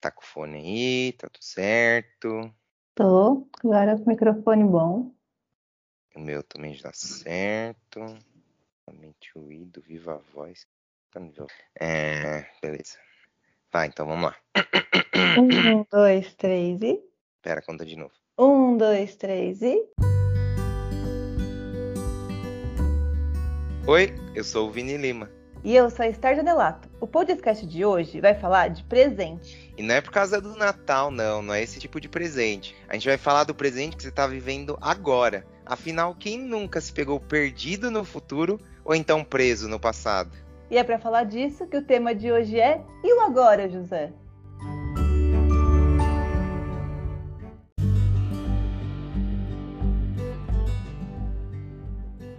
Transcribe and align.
Tá 0.00 0.12
com 0.12 0.22
o 0.22 0.24
fone 0.24 0.58
aí, 0.58 1.12
tá 1.12 1.28
tudo 1.28 1.42
certo. 1.42 2.54
Tô, 2.94 3.48
agora 3.64 3.96
com 3.96 4.04
o 4.04 4.08
microfone 4.08 4.64
bom. 4.64 5.12
O 6.14 6.20
meu 6.20 6.42
também 6.44 6.74
já 6.74 6.90
tá 6.90 6.94
certo. 6.94 8.00
Somente 8.84 9.36
o 9.36 9.50
ido, 9.50 9.80
viva 9.80 10.14
a 10.14 10.32
voz. 10.32 10.66
Tá 11.10 11.18
no 11.18 11.32
É, 11.80 12.46
beleza. 12.62 12.96
Vai, 13.72 13.88
então 13.88 14.06
vamos 14.06 14.30
lá. 14.30 14.36
Um, 15.36 15.84
dois, 15.90 16.34
três 16.36 16.80
e. 16.80 17.02
Pera, 17.42 17.60
conta 17.60 17.84
de 17.84 17.96
novo. 17.96 18.14
Um, 18.38 18.76
dois, 18.76 19.16
três 19.16 19.62
e. 19.62 19.84
Oi, 23.86 24.14
eu 24.34 24.44
sou 24.44 24.68
o 24.68 24.70
Vini 24.70 24.96
Lima. 24.96 25.37
E 25.68 25.76
eu 25.76 25.90
sou 25.90 26.02
a 26.02 26.08
Esther 26.08 26.34
Janelato. 26.34 26.88
O 26.98 27.06
podcast 27.06 27.66
de 27.66 27.84
hoje 27.84 28.22
vai 28.22 28.34
falar 28.34 28.68
de 28.68 28.82
presente. 28.84 29.70
E 29.76 29.82
não 29.82 29.96
é 29.96 30.00
por 30.00 30.10
causa 30.10 30.40
do 30.40 30.56
Natal, 30.56 31.10
não. 31.10 31.42
Não 31.42 31.52
é 31.52 31.62
esse 31.62 31.78
tipo 31.78 32.00
de 32.00 32.08
presente. 32.08 32.74
A 32.88 32.94
gente 32.94 33.06
vai 33.06 33.18
falar 33.18 33.44
do 33.44 33.54
presente 33.54 33.94
que 33.94 34.02
você 34.02 34.10
tá 34.10 34.26
vivendo 34.26 34.78
agora. 34.80 35.46
Afinal, 35.66 36.14
quem 36.14 36.38
nunca 36.38 36.80
se 36.80 36.90
pegou 36.90 37.20
perdido 37.20 37.90
no 37.90 38.02
futuro 38.02 38.58
ou 38.82 38.94
então 38.94 39.22
preso 39.22 39.68
no 39.68 39.78
passado? 39.78 40.30
E 40.70 40.78
é 40.78 40.82
para 40.82 40.98
falar 40.98 41.24
disso 41.24 41.66
que 41.66 41.76
o 41.76 41.84
tema 41.84 42.14
de 42.14 42.32
hoje 42.32 42.58
é 42.58 42.82
E 43.04 43.12
o 43.12 43.20
agora, 43.20 43.68
José? 43.68 44.10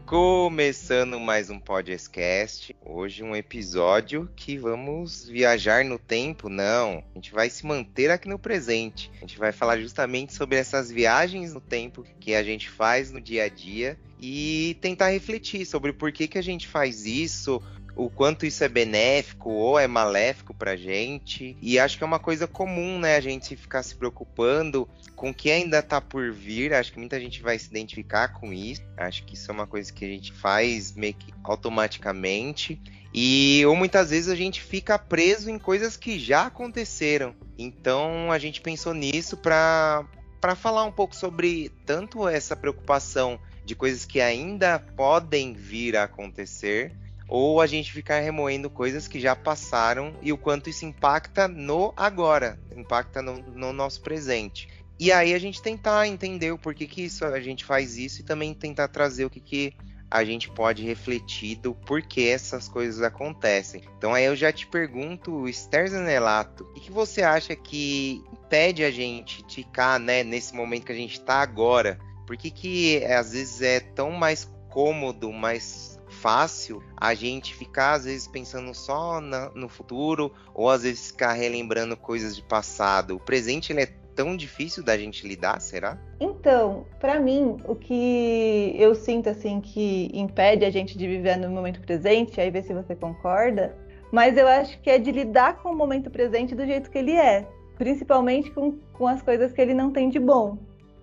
Começando 0.09 1.20
mais 1.20 1.52
um 1.52 1.59
podcast. 1.59 2.76
Hoje 2.84 3.22
um 3.22 3.36
episódio 3.36 4.27
que 4.36 4.58
vamos 4.58 5.30
viajar 5.30 5.86
no 5.86 6.00
tempo, 6.00 6.50
não. 6.50 7.04
A 7.12 7.13
gente 7.13 7.31
vai 7.31 7.48
se 7.48 7.63
manter 7.63 8.09
aqui 8.09 8.27
no 8.27 8.40
presente. 8.40 9.12
A 9.17 9.20
gente 9.20 9.38
vai 9.38 9.52
falar 9.52 9.77
justamente 9.77 10.34
sobre 10.34 10.58
essas 10.58 10.90
viagens 10.90 11.53
no 11.53 11.61
tempo 11.61 12.03
que 12.19 12.34
a 12.34 12.42
gente 12.42 12.72
faz 12.72 13.11
no 13.11 13.22
dia 13.22 13.44
a 13.44 13.50
dia 13.50 14.00
e 14.19 14.75
tentar 14.81 15.09
refletir 15.09 15.64
sobre 15.64 15.94
por 15.94 16.12
que, 16.12 16.28
que 16.28 16.39
a 16.39 16.44
gente 16.44 16.67
faz 16.67 17.06
isso, 17.06 17.62
o 18.00 18.09
quanto 18.09 18.45
isso 18.45 18.64
é 18.64 18.69
benéfico 18.69 19.50
ou 19.50 19.78
é 19.78 19.86
maléfico 19.86 20.53
pra 20.53 20.78
gente. 20.78 21.58
E 21.61 21.78
acho 21.78 21.97
que 21.97 22.03
é 22.03 22.08
uma 22.08 22.17
coisa 22.17 22.47
comum, 22.47 22.97
né, 22.97 23.17
a 23.17 23.19
gente 23.19 23.58
ficar 23.58 23.83
se 23.83 23.94
preocupando 23.94 24.88
com 25.17 25.31
o 25.31 25.33
que 25.33 25.52
ainda 25.52 25.81
tá 25.81 26.00
por 26.00 26.31
vir. 26.31 26.73
Acho 26.73 26.94
que 26.94 27.00
muita 27.00 27.19
gente 27.19 27.41
vai 27.41 27.59
se 27.59 27.67
identificar 27.67 28.30
com 28.30 28.53
isso. 28.53 28.81
Acho 28.95 29.25
que 29.25 29.33
isso 29.33 29.52
é 29.52 29.53
uma 29.53 29.67
coisa 29.67 29.91
que 29.91 30.06
a 30.06 30.08
gente 30.08 30.31
faz 30.31 30.94
meio 30.94 31.14
que 31.14 31.33
automaticamente. 31.44 32.81
E 33.14 33.66
ou 33.66 33.75
muitas 33.75 34.11
vezes 34.11 34.30
a 34.30 34.36
gente 34.36 34.61
fica 34.61 34.97
preso 34.97 35.50
em 35.50 35.59
coisas 35.59 35.97
que 35.97 36.17
já 36.17 36.45
aconteceram. 36.45 37.36
Então 37.58 38.31
a 38.31 38.39
gente 38.39 38.61
pensou 38.61 38.94
nisso 38.94 39.36
para 39.36 40.06
para 40.39 40.56
falar 40.56 40.86
um 40.86 40.91
pouco 40.91 41.13
sobre 41.13 41.69
tanto 41.86 42.25
essa 42.25 42.56
preocupação 42.56 43.38
de 43.66 43.75
coisas 43.75 44.06
que 44.06 44.22
ainda 44.22 44.80
podem 44.80 45.53
vir 45.53 45.97
a 45.97 46.03
acontecer, 46.03 46.95
ou 47.30 47.61
a 47.61 47.67
gente 47.67 47.94
ficar 47.94 48.19
remoendo 48.19 48.69
coisas 48.69 49.08
que 49.08 49.19
já 49.19 49.35
passaram 49.35 50.16
e 50.22 50.33
o 50.33 50.38
quanto 50.38 50.69
isso 50.69 50.83
impacta 50.83 51.47
no 51.47 51.94
agora, 51.95 52.59
impacta 52.75 53.22
no, 53.22 53.38
no 53.38 53.72
nosso 53.72 54.02
presente. 54.02 54.67
E 54.99 55.11
aí 55.11 55.33
a 55.33 55.39
gente 55.39 55.61
tentar 55.61 56.07
entender 56.07 56.52
o 56.52 56.57
porquê 56.57 56.88
que 56.88 57.03
isso, 57.03 57.23
a 57.23 57.39
gente 57.39 57.63
faz 57.63 57.95
isso 57.97 58.22
e 58.22 58.23
também 58.25 58.53
tentar 58.53 58.88
trazer 58.88 59.25
o 59.25 59.30
que, 59.30 59.39
que 59.39 59.73
a 60.11 60.25
gente 60.25 60.50
pode 60.50 60.83
refletir 60.83 61.57
do 61.57 61.75
porquê 61.75 62.23
essas 62.23 62.67
coisas 62.67 63.02
acontecem. 63.02 63.83
Então 63.97 64.13
aí 64.13 64.25
eu 64.25 64.35
já 64.35 64.52
te 64.52 64.66
pergunto, 64.66 65.47
Esther 65.47 65.88
Zanelato, 65.88 66.63
o 66.63 66.73
que, 66.73 66.81
que 66.81 66.91
você 66.91 67.22
acha 67.22 67.55
que 67.55 68.23
impede 68.33 68.83
a 68.83 68.89
gente 68.89 69.44
de 69.44 69.55
ficar 69.55 70.00
né, 70.00 70.23
nesse 70.23 70.55
momento 70.55 70.85
que 70.85 70.91
a 70.91 70.95
gente 70.95 71.13
está 71.13 71.35
agora? 71.35 72.00
Por 72.25 72.35
que, 72.35 72.50
que 72.50 73.05
às 73.05 73.33
vezes 73.33 73.61
é 73.61 73.80
tão 73.80 74.11
mais 74.11 74.52
cômodo, 74.69 75.31
mais 75.31 75.99
fácil 76.22 76.84
a 76.97 77.13
gente 77.13 77.56
ficar 77.56 77.94
às 77.94 78.06
vezes 78.06 78.28
pensando 78.28 78.74
só 78.74 79.22
na, 79.22 79.50
no 79.52 79.69
futuro 79.69 80.31
ou 80.53 80.69
às 80.69 80.84
vezes 80.84 81.12
ficar 81.12 81.34
relembrando 81.34 81.96
coisas 81.96 82.35
de 82.35 82.44
passado? 82.44 83.16
O 83.16 83.19
presente 83.19 83.72
ele 83.72 83.84
é 83.84 83.90
tão 84.16 84.35
difícil 84.35 84.84
da 84.84 84.97
gente 84.97 85.25
lidar, 85.25 85.62
será? 85.62 85.97
Então, 86.19 86.85
para 87.00 87.19
mim, 87.19 87.56
o 87.66 87.74
que 87.74 88.75
eu 88.78 88.94
sinto 88.94 89.30
assim 89.30 89.62
que 89.62 90.09
impede 90.13 90.66
a 90.66 90.69
gente 90.69 90.97
de 90.97 91.07
viver 91.07 91.38
no 91.38 91.50
momento 91.50 91.80
presente, 91.80 92.41
aí 92.41 92.51
ver 92.51 92.63
se 92.63 92.74
você 92.74 92.94
concorda, 92.96 93.74
mas 94.12 94.36
eu 94.36 94.47
acho 94.47 94.80
que 94.81 94.90
é 94.90 94.97
de 94.97 95.12
lidar 95.12 95.62
com 95.62 95.69
o 95.69 95.75
momento 95.75 96.09
presente 96.09 96.53
do 96.53 96.66
jeito 96.66 96.91
que 96.91 96.97
ele 96.97 97.13
é, 97.13 97.47
principalmente 97.78 98.51
com, 98.51 98.78
com 98.91 99.07
as 99.07 99.22
coisas 99.22 99.53
que 99.53 99.62
ele 99.62 99.74
não 99.74 99.91
tem 99.91 100.09
de 100.09 100.19
bom. 100.19 100.57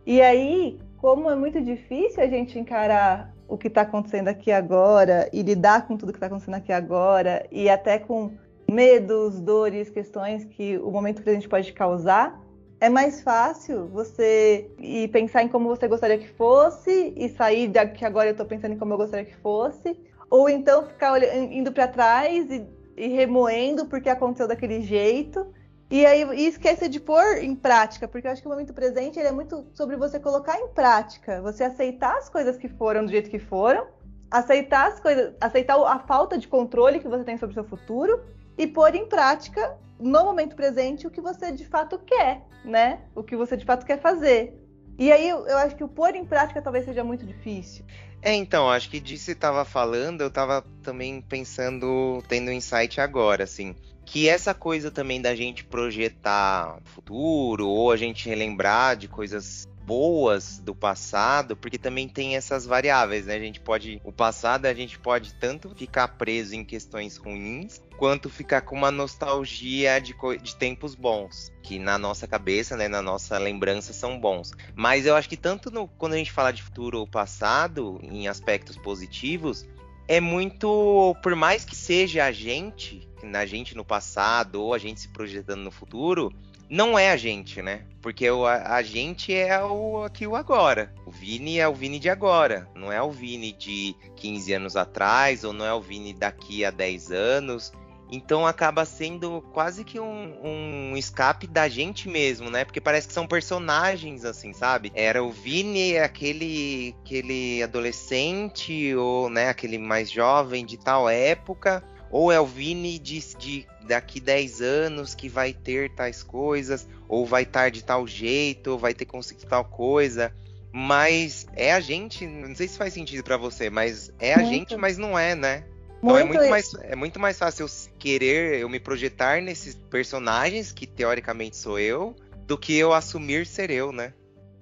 E 0.04 0.20
aí, 0.20 0.78
como 0.98 1.30
é 1.30 1.34
muito 1.34 1.60
difícil 1.62 2.22
a 2.22 2.26
gente 2.26 2.58
encarar 2.58 3.35
o 3.48 3.56
que 3.56 3.68
está 3.68 3.82
acontecendo 3.82 4.28
aqui 4.28 4.50
agora 4.50 5.28
e 5.32 5.42
lidar 5.42 5.86
com 5.86 5.96
tudo 5.96 6.12
que 6.12 6.16
está 6.16 6.26
acontecendo 6.26 6.54
aqui 6.54 6.72
agora 6.72 7.46
e 7.50 7.68
até 7.68 7.98
com 7.98 8.32
medos, 8.68 9.40
dores, 9.40 9.88
questões 9.88 10.44
que 10.44 10.76
o 10.78 10.90
momento 10.90 11.22
presente 11.22 11.48
pode 11.48 11.72
causar, 11.72 12.40
é 12.80 12.88
mais 12.88 13.22
fácil 13.22 13.86
você 13.86 14.70
ir 14.78 15.08
pensar 15.08 15.42
em 15.42 15.48
como 15.48 15.68
você 15.68 15.88
gostaria 15.88 16.18
que 16.18 16.28
fosse 16.28 17.14
e 17.16 17.28
sair 17.28 17.68
da 17.68 17.86
que 17.86 18.04
agora 18.04 18.28
eu 18.28 18.32
estou 18.32 18.46
pensando 18.46 18.72
em 18.72 18.78
como 18.78 18.92
eu 18.92 18.98
gostaria 18.98 19.24
que 19.24 19.36
fosse, 19.36 19.98
ou 20.28 20.48
então 20.48 20.86
ficar 20.86 21.12
olhando, 21.12 21.52
indo 21.52 21.72
para 21.72 21.88
trás 21.88 22.50
e, 22.50 22.66
e, 22.96 23.08
remoendo 23.08 23.86
porque 23.86 24.08
aconteceu 24.08 24.46
daquele 24.46 24.82
jeito. 24.82 25.46
E 25.90 26.04
aí 26.04 26.22
e 26.22 26.88
de 26.88 26.98
pôr 26.98 27.38
em 27.38 27.54
prática, 27.54 28.08
porque 28.08 28.26
eu 28.26 28.32
acho 28.32 28.42
que 28.42 28.48
o 28.48 28.50
momento 28.50 28.74
presente 28.74 29.18
ele 29.18 29.28
é 29.28 29.32
muito 29.32 29.66
sobre 29.72 29.96
você 29.96 30.18
colocar 30.18 30.58
em 30.58 30.68
prática, 30.68 31.40
você 31.40 31.62
aceitar 31.62 32.16
as 32.16 32.28
coisas 32.28 32.56
que 32.56 32.68
foram 32.68 33.04
do 33.04 33.10
jeito 33.10 33.30
que 33.30 33.38
foram, 33.38 33.86
aceitar 34.28 34.88
as 34.88 34.98
coisas, 34.98 35.34
aceitar 35.40 35.76
a 35.76 35.98
falta 36.00 36.36
de 36.36 36.48
controle 36.48 36.98
que 36.98 37.08
você 37.08 37.22
tem 37.22 37.38
sobre 37.38 37.52
o 37.52 37.54
seu 37.54 37.64
futuro 37.64 38.20
e 38.58 38.66
pôr 38.66 38.94
em 38.96 39.06
prática 39.06 39.76
no 39.98 40.24
momento 40.24 40.56
presente 40.56 41.06
o 41.06 41.10
que 41.10 41.20
você 41.20 41.52
de 41.52 41.64
fato 41.64 41.98
quer, 42.00 42.42
né? 42.64 43.00
O 43.14 43.22
que 43.22 43.36
você 43.36 43.56
de 43.56 43.64
fato 43.64 43.86
quer 43.86 44.00
fazer. 44.00 44.54
E 44.98 45.12
aí 45.12 45.28
eu, 45.28 45.58
acho 45.58 45.76
que 45.76 45.84
o 45.84 45.88
pôr 45.88 46.14
em 46.14 46.24
prática 46.24 46.60
talvez 46.60 46.84
seja 46.84 47.04
muito 47.04 47.24
difícil. 47.24 47.84
É, 48.22 48.34
então, 48.34 48.68
acho 48.68 48.90
que 48.90 48.98
disso 48.98 49.30
estava 49.30 49.64
falando, 49.64 50.22
eu 50.22 50.28
estava 50.28 50.64
também 50.82 51.20
pensando, 51.20 52.22
tendo 52.28 52.48
um 52.48 52.52
insight 52.52 53.00
agora, 53.00 53.44
assim, 53.44 53.76
que 54.06 54.28
essa 54.28 54.54
coisa 54.54 54.90
também 54.90 55.20
da 55.20 55.34
gente 55.34 55.64
projetar 55.64 56.78
futuro 56.84 57.68
ou 57.68 57.90
a 57.90 57.96
gente 57.96 58.28
relembrar 58.28 58.96
de 58.96 59.08
coisas 59.08 59.66
boas 59.86 60.58
do 60.58 60.74
passado, 60.74 61.56
porque 61.56 61.78
também 61.78 62.08
tem 62.08 62.36
essas 62.36 62.66
variáveis, 62.66 63.26
né? 63.26 63.34
A 63.34 63.38
gente 63.38 63.60
pode, 63.60 64.00
o 64.04 64.12
passado 64.12 64.66
a 64.66 64.74
gente 64.74 64.98
pode 64.98 65.34
tanto 65.34 65.72
ficar 65.76 66.08
preso 66.08 66.56
em 66.56 66.64
questões 66.64 67.16
ruins, 67.16 67.80
quanto 67.96 68.28
ficar 68.28 68.62
com 68.62 68.74
uma 68.74 68.90
nostalgia 68.90 70.00
de, 70.00 70.14
de 70.42 70.56
tempos 70.56 70.96
bons, 70.96 71.52
que 71.62 71.78
na 71.78 71.96
nossa 71.96 72.26
cabeça, 72.26 72.76
né, 72.76 72.88
na 72.88 73.00
nossa 73.00 73.38
lembrança 73.38 73.92
são 73.92 74.18
bons. 74.18 74.52
Mas 74.74 75.06
eu 75.06 75.14
acho 75.14 75.28
que 75.28 75.36
tanto 75.36 75.70
no, 75.70 75.86
quando 75.86 76.14
a 76.14 76.18
gente 76.18 76.32
fala 76.32 76.52
de 76.52 76.62
futuro 76.62 76.98
ou 76.98 77.06
passado, 77.06 78.00
em 78.02 78.26
aspectos 78.26 78.76
positivos, 78.76 79.64
é 80.08 80.20
muito, 80.20 81.16
por 81.22 81.34
mais 81.34 81.64
que 81.64 81.74
seja 81.74 82.24
a 82.24 82.32
gente, 82.32 83.08
a 83.34 83.46
gente 83.46 83.76
no 83.76 83.84
passado 83.84 84.62
ou 84.62 84.74
a 84.74 84.78
gente 84.78 85.00
se 85.00 85.08
projetando 85.08 85.62
no 85.62 85.70
futuro, 85.70 86.32
não 86.68 86.98
é 86.98 87.10
a 87.10 87.16
gente, 87.16 87.62
né? 87.62 87.84
Porque 88.00 88.28
o, 88.28 88.44
a, 88.44 88.76
a, 88.76 88.82
gente 88.82 89.32
é 89.32 89.62
o 89.62 90.02
aqui 90.02 90.26
o 90.26 90.34
agora. 90.34 90.92
O 91.04 91.10
Vini 91.10 91.58
é 91.58 91.68
o 91.68 91.74
Vini 91.74 91.98
de 91.98 92.08
agora, 92.08 92.68
não 92.74 92.92
é 92.92 93.00
o 93.00 93.10
Vini 93.10 93.52
de 93.52 93.94
15 94.16 94.52
anos 94.52 94.76
atrás, 94.76 95.44
ou 95.44 95.52
não 95.52 95.64
é 95.64 95.72
o 95.72 95.80
Vini 95.80 96.12
daqui 96.12 96.64
a 96.64 96.70
10 96.70 97.12
anos. 97.12 97.72
Então 98.10 98.46
acaba 98.46 98.84
sendo 98.84 99.42
quase 99.52 99.84
que 99.84 99.98
um, 99.98 100.38
um, 100.44 100.96
escape 100.96 101.46
da 101.46 101.68
gente 101.68 102.08
mesmo, 102.08 102.48
né? 102.50 102.64
Porque 102.64 102.80
parece 102.80 103.08
que 103.08 103.12
são 103.12 103.26
personagens, 103.26 104.24
assim, 104.24 104.52
sabe? 104.52 104.92
Era 104.94 105.22
o 105.22 105.30
Vini, 105.30 105.98
aquele, 105.98 106.94
aquele 107.02 107.62
adolescente, 107.62 108.94
ou 108.94 109.28
né, 109.28 109.48
aquele 109.48 109.76
mais 109.76 110.10
jovem 110.10 110.64
de 110.64 110.76
tal 110.76 111.08
época, 111.08 111.82
ou 112.10 112.30
é 112.30 112.40
o 112.40 112.46
Vini 112.46 112.98
de, 112.98 113.20
de 113.36 113.66
daqui 113.86 114.20
10 114.20 114.60
anos 114.60 115.14
que 115.14 115.28
vai 115.28 115.52
ter 115.52 115.90
tais 115.90 116.22
coisas, 116.22 116.86
ou 117.08 117.26
vai 117.26 117.42
estar 117.42 117.70
de 117.70 117.84
tal 117.84 118.06
jeito, 118.06 118.72
ou 118.72 118.78
vai 118.78 118.94
ter 118.94 119.04
conseguido 119.04 119.48
tal 119.48 119.64
coisa. 119.64 120.32
Mas 120.72 121.46
é 121.54 121.72
a 121.72 121.80
gente, 121.80 122.26
não 122.26 122.54
sei 122.54 122.68
se 122.68 122.78
faz 122.78 122.92
sentido 122.92 123.24
para 123.24 123.36
você, 123.36 123.70
mas 123.70 124.12
é 124.18 124.34
a 124.34 124.38
Muito. 124.38 124.50
gente, 124.50 124.76
mas 124.76 124.96
não 124.98 125.18
é, 125.18 125.34
né? 125.34 125.64
Então 125.98 126.10
Muito 126.10 126.20
é 126.20 126.24
muito, 126.24 126.50
mais, 126.50 126.74
é 126.74 126.96
muito 126.96 127.20
mais 127.20 127.38
fácil 127.38 127.66
eu 127.66 127.70
querer, 127.98 128.60
eu 128.60 128.68
me 128.68 128.78
projetar 128.78 129.40
nesses 129.40 129.74
personagens, 129.74 130.72
que 130.72 130.86
teoricamente 130.86 131.56
sou 131.56 131.78
eu, 131.78 132.14
do 132.46 132.56
que 132.56 132.76
eu 132.76 132.92
assumir 132.92 133.46
ser 133.46 133.70
eu, 133.70 133.92
né? 133.92 134.12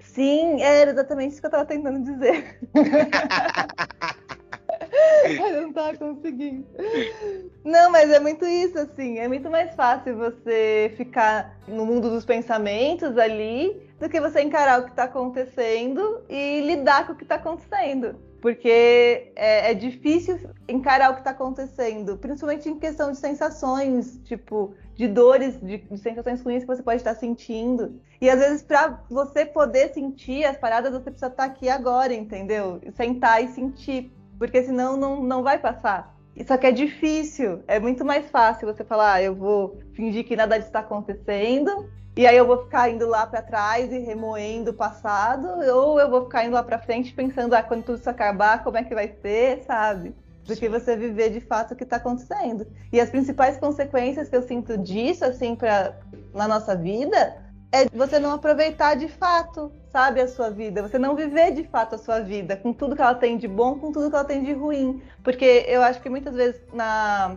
Sim, 0.00 0.62
era 0.62 0.92
exatamente 0.92 1.32
isso 1.32 1.40
que 1.40 1.46
eu 1.46 1.50
tava 1.50 1.66
tentando 1.66 2.04
dizer. 2.04 2.60
não 5.52 5.72
tá 5.72 5.96
conseguindo. 5.96 6.66
Não, 7.64 7.90
mas 7.90 8.10
é 8.10 8.20
muito 8.20 8.44
isso, 8.44 8.78
assim. 8.78 9.18
É 9.18 9.26
muito 9.26 9.50
mais 9.50 9.74
fácil 9.74 10.16
você 10.16 10.92
ficar 10.96 11.58
no 11.66 11.84
mundo 11.84 12.10
dos 12.10 12.24
pensamentos 12.24 13.16
ali 13.18 13.82
do 13.98 14.08
que 14.08 14.20
você 14.20 14.42
encarar 14.42 14.80
o 14.80 14.84
que 14.84 14.90
está 14.90 15.04
acontecendo 15.04 16.22
e 16.28 16.60
lidar 16.60 17.06
com 17.06 17.12
o 17.12 17.16
que 17.16 17.24
está 17.24 17.36
acontecendo. 17.36 18.16
Porque 18.44 19.32
é, 19.36 19.70
é, 19.70 19.72
difícil 19.72 20.38
encarar 20.68 21.10
o 21.10 21.14
que 21.14 21.20
está 21.20 21.30
acontecendo, 21.30 22.18
principalmente 22.18 22.68
em 22.68 22.78
questão 22.78 23.10
de 23.10 23.16
sensações, 23.16 24.20
tipo, 24.24 24.74
de 24.94 25.08
dores, 25.08 25.58
de, 25.62 25.78
de 25.78 25.96
sensações 25.96 26.42
ruins 26.42 26.60
que 26.60 26.66
você 26.66 26.82
pode 26.82 26.98
estar 26.98 27.14
sentindo. 27.14 27.98
E 28.20 28.28
às 28.28 28.38
vezes, 28.38 28.62
para 28.62 29.02
você 29.08 29.46
poder 29.46 29.94
sentir 29.94 30.44
as 30.44 30.58
paradas, 30.58 30.92
você 30.92 31.10
precisa 31.10 31.28
estar 31.28 31.44
aqui 31.44 31.70
agora, 31.70 32.12
entendeu? 32.12 32.82
Sentar 32.94 33.42
e 33.42 33.48
sentir 33.48 34.12
porque 34.38 34.62
senão 34.62 34.96
não, 34.96 35.22
não 35.22 35.42
vai 35.42 35.58
passar. 35.58 36.13
Só 36.46 36.56
que 36.56 36.66
é 36.66 36.72
difícil, 36.72 37.62
é 37.68 37.78
muito 37.78 38.04
mais 38.04 38.28
fácil 38.28 38.66
você 38.66 38.82
falar, 38.82 39.14
ah, 39.14 39.22
eu 39.22 39.34
vou 39.34 39.78
fingir 39.94 40.24
que 40.24 40.34
nada 40.34 40.56
está 40.58 40.80
acontecendo, 40.80 41.88
e 42.16 42.26
aí 42.26 42.36
eu 42.36 42.46
vou 42.46 42.64
ficar 42.64 42.90
indo 42.90 43.06
lá 43.08 43.26
para 43.26 43.40
trás 43.42 43.92
e 43.92 43.98
remoendo 43.98 44.72
o 44.72 44.74
passado, 44.74 45.48
ou 45.72 46.00
eu 46.00 46.10
vou 46.10 46.24
ficar 46.24 46.44
indo 46.44 46.54
lá 46.54 46.62
para 46.62 46.78
frente 46.78 47.12
pensando, 47.12 47.54
ah, 47.54 47.62
quando 47.62 47.84
tudo 47.84 47.98
isso 47.98 48.10
acabar, 48.10 48.64
como 48.64 48.76
é 48.76 48.84
que 48.84 48.94
vai 48.94 49.14
ser, 49.22 49.62
sabe? 49.64 50.14
Do 50.44 50.56
que 50.56 50.68
você 50.68 50.96
viver 50.96 51.30
de 51.30 51.40
fato 51.40 51.72
o 51.72 51.76
que 51.76 51.84
está 51.84 51.96
acontecendo. 51.96 52.66
E 52.92 53.00
as 53.00 53.10
principais 53.10 53.56
consequências 53.56 54.28
que 54.28 54.36
eu 54.36 54.42
sinto 54.42 54.76
disso, 54.76 55.24
assim, 55.24 55.54
pra, 55.54 55.94
na 56.34 56.46
nossa 56.46 56.76
vida, 56.76 57.43
é 57.74 57.88
você 57.92 58.20
não 58.20 58.30
aproveitar 58.30 58.94
de 58.94 59.08
fato, 59.08 59.72
sabe, 59.90 60.20
a 60.20 60.28
sua 60.28 60.48
vida. 60.48 60.80
Você 60.80 60.96
não 60.96 61.16
viver 61.16 61.52
de 61.52 61.64
fato 61.64 61.96
a 61.96 61.98
sua 61.98 62.20
vida, 62.20 62.56
com 62.56 62.72
tudo 62.72 62.94
que 62.94 63.02
ela 63.02 63.16
tem 63.16 63.36
de 63.36 63.48
bom, 63.48 63.80
com 63.80 63.90
tudo 63.90 64.08
que 64.08 64.14
ela 64.14 64.24
tem 64.24 64.44
de 64.44 64.52
ruim. 64.52 65.02
Porque 65.24 65.64
eu 65.66 65.82
acho 65.82 66.00
que 66.00 66.08
muitas 66.08 66.36
vezes 66.36 66.60
na 66.72 67.36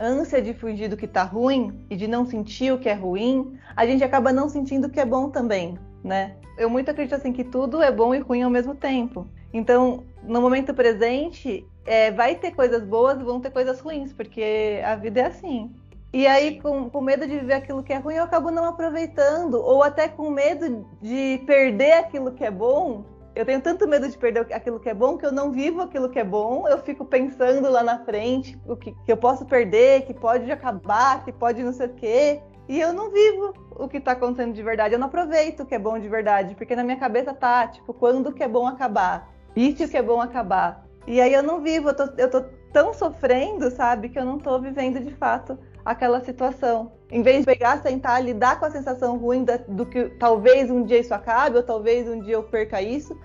ânsia 0.00 0.42
de 0.42 0.52
fugir 0.52 0.88
do 0.88 0.96
que 0.96 1.06
tá 1.06 1.22
ruim 1.22 1.86
e 1.88 1.94
de 1.94 2.08
não 2.08 2.26
sentir 2.26 2.72
o 2.72 2.78
que 2.78 2.88
é 2.88 2.94
ruim, 2.94 3.56
a 3.76 3.86
gente 3.86 4.02
acaba 4.02 4.32
não 4.32 4.48
sentindo 4.48 4.88
o 4.88 4.90
que 4.90 4.98
é 4.98 5.06
bom 5.06 5.30
também, 5.30 5.78
né? 6.02 6.34
Eu 6.58 6.68
muito 6.68 6.90
acredito 6.90 7.14
assim 7.14 7.32
que 7.32 7.44
tudo 7.44 7.80
é 7.80 7.92
bom 7.92 8.12
e 8.12 8.18
ruim 8.18 8.42
ao 8.42 8.50
mesmo 8.50 8.74
tempo. 8.74 9.28
Então, 9.52 10.02
no 10.24 10.40
momento 10.40 10.74
presente, 10.74 11.64
é, 11.84 12.10
vai 12.10 12.34
ter 12.34 12.50
coisas 12.50 12.82
boas 12.82 13.20
e 13.20 13.24
vão 13.24 13.40
ter 13.40 13.50
coisas 13.50 13.78
ruins, 13.78 14.12
porque 14.12 14.80
a 14.84 14.96
vida 14.96 15.20
é 15.20 15.26
assim. 15.26 15.70
E 16.12 16.26
aí, 16.26 16.60
com, 16.60 16.88
com 16.88 17.00
medo 17.00 17.26
de 17.26 17.38
viver 17.38 17.54
aquilo 17.54 17.82
que 17.82 17.92
é 17.92 17.98
ruim, 17.98 18.14
eu 18.14 18.24
acabo 18.24 18.50
não 18.50 18.64
aproveitando. 18.64 19.54
Ou 19.54 19.82
até 19.82 20.08
com 20.08 20.30
medo 20.30 20.86
de 21.02 21.42
perder 21.46 21.92
aquilo 21.92 22.32
que 22.32 22.44
é 22.44 22.50
bom. 22.50 23.04
Eu 23.34 23.44
tenho 23.44 23.60
tanto 23.60 23.86
medo 23.86 24.08
de 24.08 24.16
perder 24.16 24.46
aquilo 24.50 24.80
que 24.80 24.88
é 24.88 24.94
bom 24.94 25.18
que 25.18 25.26
eu 25.26 25.32
não 25.32 25.52
vivo 25.52 25.82
aquilo 25.82 26.08
que 26.08 26.18
é 26.18 26.24
bom. 26.24 26.66
Eu 26.66 26.78
fico 26.78 27.04
pensando 27.04 27.70
lá 27.70 27.82
na 27.82 28.02
frente 28.04 28.58
o 28.66 28.76
que, 28.76 28.92
que 29.04 29.12
eu 29.12 29.16
posso 29.16 29.44
perder, 29.44 30.06
que 30.06 30.14
pode 30.14 30.50
acabar, 30.50 31.22
que 31.22 31.32
pode 31.32 31.62
não 31.62 31.72
sei 31.72 31.88
o 31.88 31.94
quê. 31.94 32.40
E 32.68 32.80
eu 32.80 32.92
não 32.92 33.10
vivo 33.10 33.52
o 33.72 33.86
que 33.86 34.00
tá 34.00 34.12
acontecendo 34.12 34.54
de 34.54 34.62
verdade. 34.62 34.94
Eu 34.94 34.98
não 34.98 35.08
aproveito 35.08 35.60
o 35.60 35.66
que 35.66 35.74
é 35.74 35.78
bom 35.78 35.98
de 35.98 36.08
verdade. 36.08 36.54
Porque 36.54 36.74
na 36.74 36.82
minha 36.82 36.96
cabeça 36.96 37.34
tá, 37.34 37.66
tipo, 37.68 37.92
quando 37.92 38.32
que 38.32 38.42
é 38.42 38.48
bom 38.48 38.66
acabar? 38.66 39.30
Isso 39.54 39.86
que 39.88 39.96
é 39.96 40.02
bom 40.02 40.20
acabar. 40.20 40.86
E 41.06 41.20
aí 41.20 41.32
eu 41.32 41.42
não 41.42 41.60
vivo, 41.60 41.90
eu 41.90 41.94
tô, 41.94 42.04
eu 42.16 42.30
tô 42.30 42.42
tão 42.72 42.92
sofrendo, 42.92 43.70
sabe, 43.70 44.08
que 44.08 44.18
eu 44.18 44.24
não 44.24 44.38
tô 44.38 44.58
vivendo 44.58 44.98
de 44.98 45.14
fato 45.14 45.58
aquela 45.86 46.20
situação. 46.20 46.92
Em 47.10 47.22
vez 47.22 47.38
de 47.38 47.46
pegar, 47.46 47.80
sentar, 47.80 48.22
lidar 48.22 48.58
com 48.58 48.64
a 48.64 48.70
sensação 48.70 49.16
ruim 49.16 49.44
da, 49.44 49.56
do 49.56 49.86
que 49.86 50.06
talvez 50.18 50.68
um 50.68 50.82
dia 50.82 50.98
isso 50.98 51.14
acabe, 51.14 51.56
ou 51.56 51.62
talvez 51.62 52.08
um 52.08 52.20
dia 52.20 52.34
eu 52.34 52.42
perca 52.42 52.82
isso, 52.82 53.16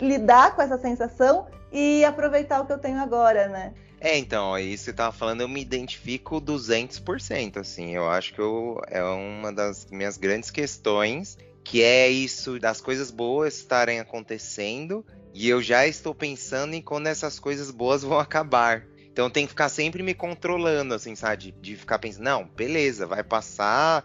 lidar 0.00 0.54
com 0.54 0.62
essa 0.62 0.78
sensação 0.78 1.46
e 1.72 2.04
aproveitar 2.04 2.60
o 2.60 2.66
que 2.66 2.72
eu 2.72 2.78
tenho 2.78 3.02
agora, 3.02 3.48
né? 3.48 3.74
É, 4.00 4.16
então, 4.16 4.54
aí 4.54 4.78
você 4.78 4.92
tava 4.92 5.10
falando, 5.10 5.40
eu 5.40 5.48
me 5.48 5.60
identifico 5.60 6.40
200%, 6.40 7.56
assim, 7.56 7.96
eu 7.96 8.08
acho 8.08 8.34
que 8.34 8.40
eu, 8.40 8.80
é 8.86 9.02
uma 9.02 9.52
das 9.52 9.86
minhas 9.90 10.16
grandes 10.16 10.50
questões, 10.50 11.36
que 11.64 11.82
é 11.82 12.08
isso 12.08 12.60
das 12.60 12.80
coisas 12.80 13.10
boas 13.10 13.56
estarem 13.56 13.98
acontecendo, 13.98 15.04
e 15.32 15.48
eu 15.48 15.60
já 15.60 15.86
estou 15.86 16.14
pensando 16.14 16.74
em 16.74 16.82
quando 16.82 17.08
essas 17.08 17.40
coisas 17.40 17.70
boas 17.70 18.02
vão 18.02 18.20
acabar. 18.20 18.86
Então 19.14 19.30
tem 19.30 19.44
que 19.44 19.50
ficar 19.50 19.68
sempre 19.68 20.02
me 20.02 20.12
controlando, 20.12 20.92
assim, 20.92 21.14
sabe? 21.14 21.36
De, 21.36 21.52
de, 21.52 21.76
ficar 21.76 22.00
pensando, 22.00 22.24
não, 22.24 22.44
beleza, 22.44 23.06
vai 23.06 23.22
passar, 23.22 24.04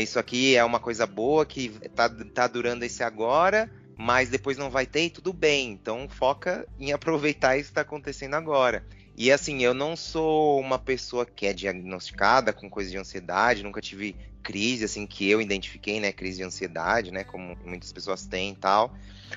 isso 0.00 0.20
aqui 0.20 0.54
é 0.54 0.64
uma 0.64 0.78
coisa 0.78 1.04
boa 1.04 1.44
que 1.44 1.68
tá, 1.96 2.08
tá 2.08 2.46
durando 2.46 2.84
esse 2.84 3.02
agora, 3.02 3.68
mas 3.98 4.30
depois 4.30 4.56
não 4.56 4.70
vai 4.70 4.86
ter 4.86 5.06
e 5.06 5.10
tudo 5.10 5.32
bem. 5.32 5.72
Então 5.72 6.08
foca 6.08 6.64
em 6.78 6.92
aproveitar 6.92 7.58
isso 7.58 7.70
que 7.70 7.74
tá 7.74 7.80
acontecendo 7.80 8.34
agora. 8.34 8.86
E 9.16 9.32
assim, 9.32 9.62
eu 9.62 9.72
não 9.72 9.96
sou 9.96 10.60
uma 10.60 10.78
pessoa 10.78 11.24
que 11.24 11.46
é 11.46 11.52
diagnosticada 11.52 12.52
com 12.52 12.68
coisa 12.68 12.90
de 12.90 12.98
ansiedade, 12.98 13.62
nunca 13.62 13.80
tive 13.80 14.14
crise, 14.42 14.84
assim, 14.84 15.06
que 15.06 15.28
eu 15.28 15.40
identifiquei, 15.40 15.98
né? 15.98 16.12
Crise 16.12 16.36
de 16.36 16.44
ansiedade, 16.44 17.10
né? 17.10 17.24
Como 17.24 17.56
muitas 17.64 17.92
pessoas 17.92 18.26
têm 18.26 18.52
e 18.52 18.56
tal. 18.56 18.94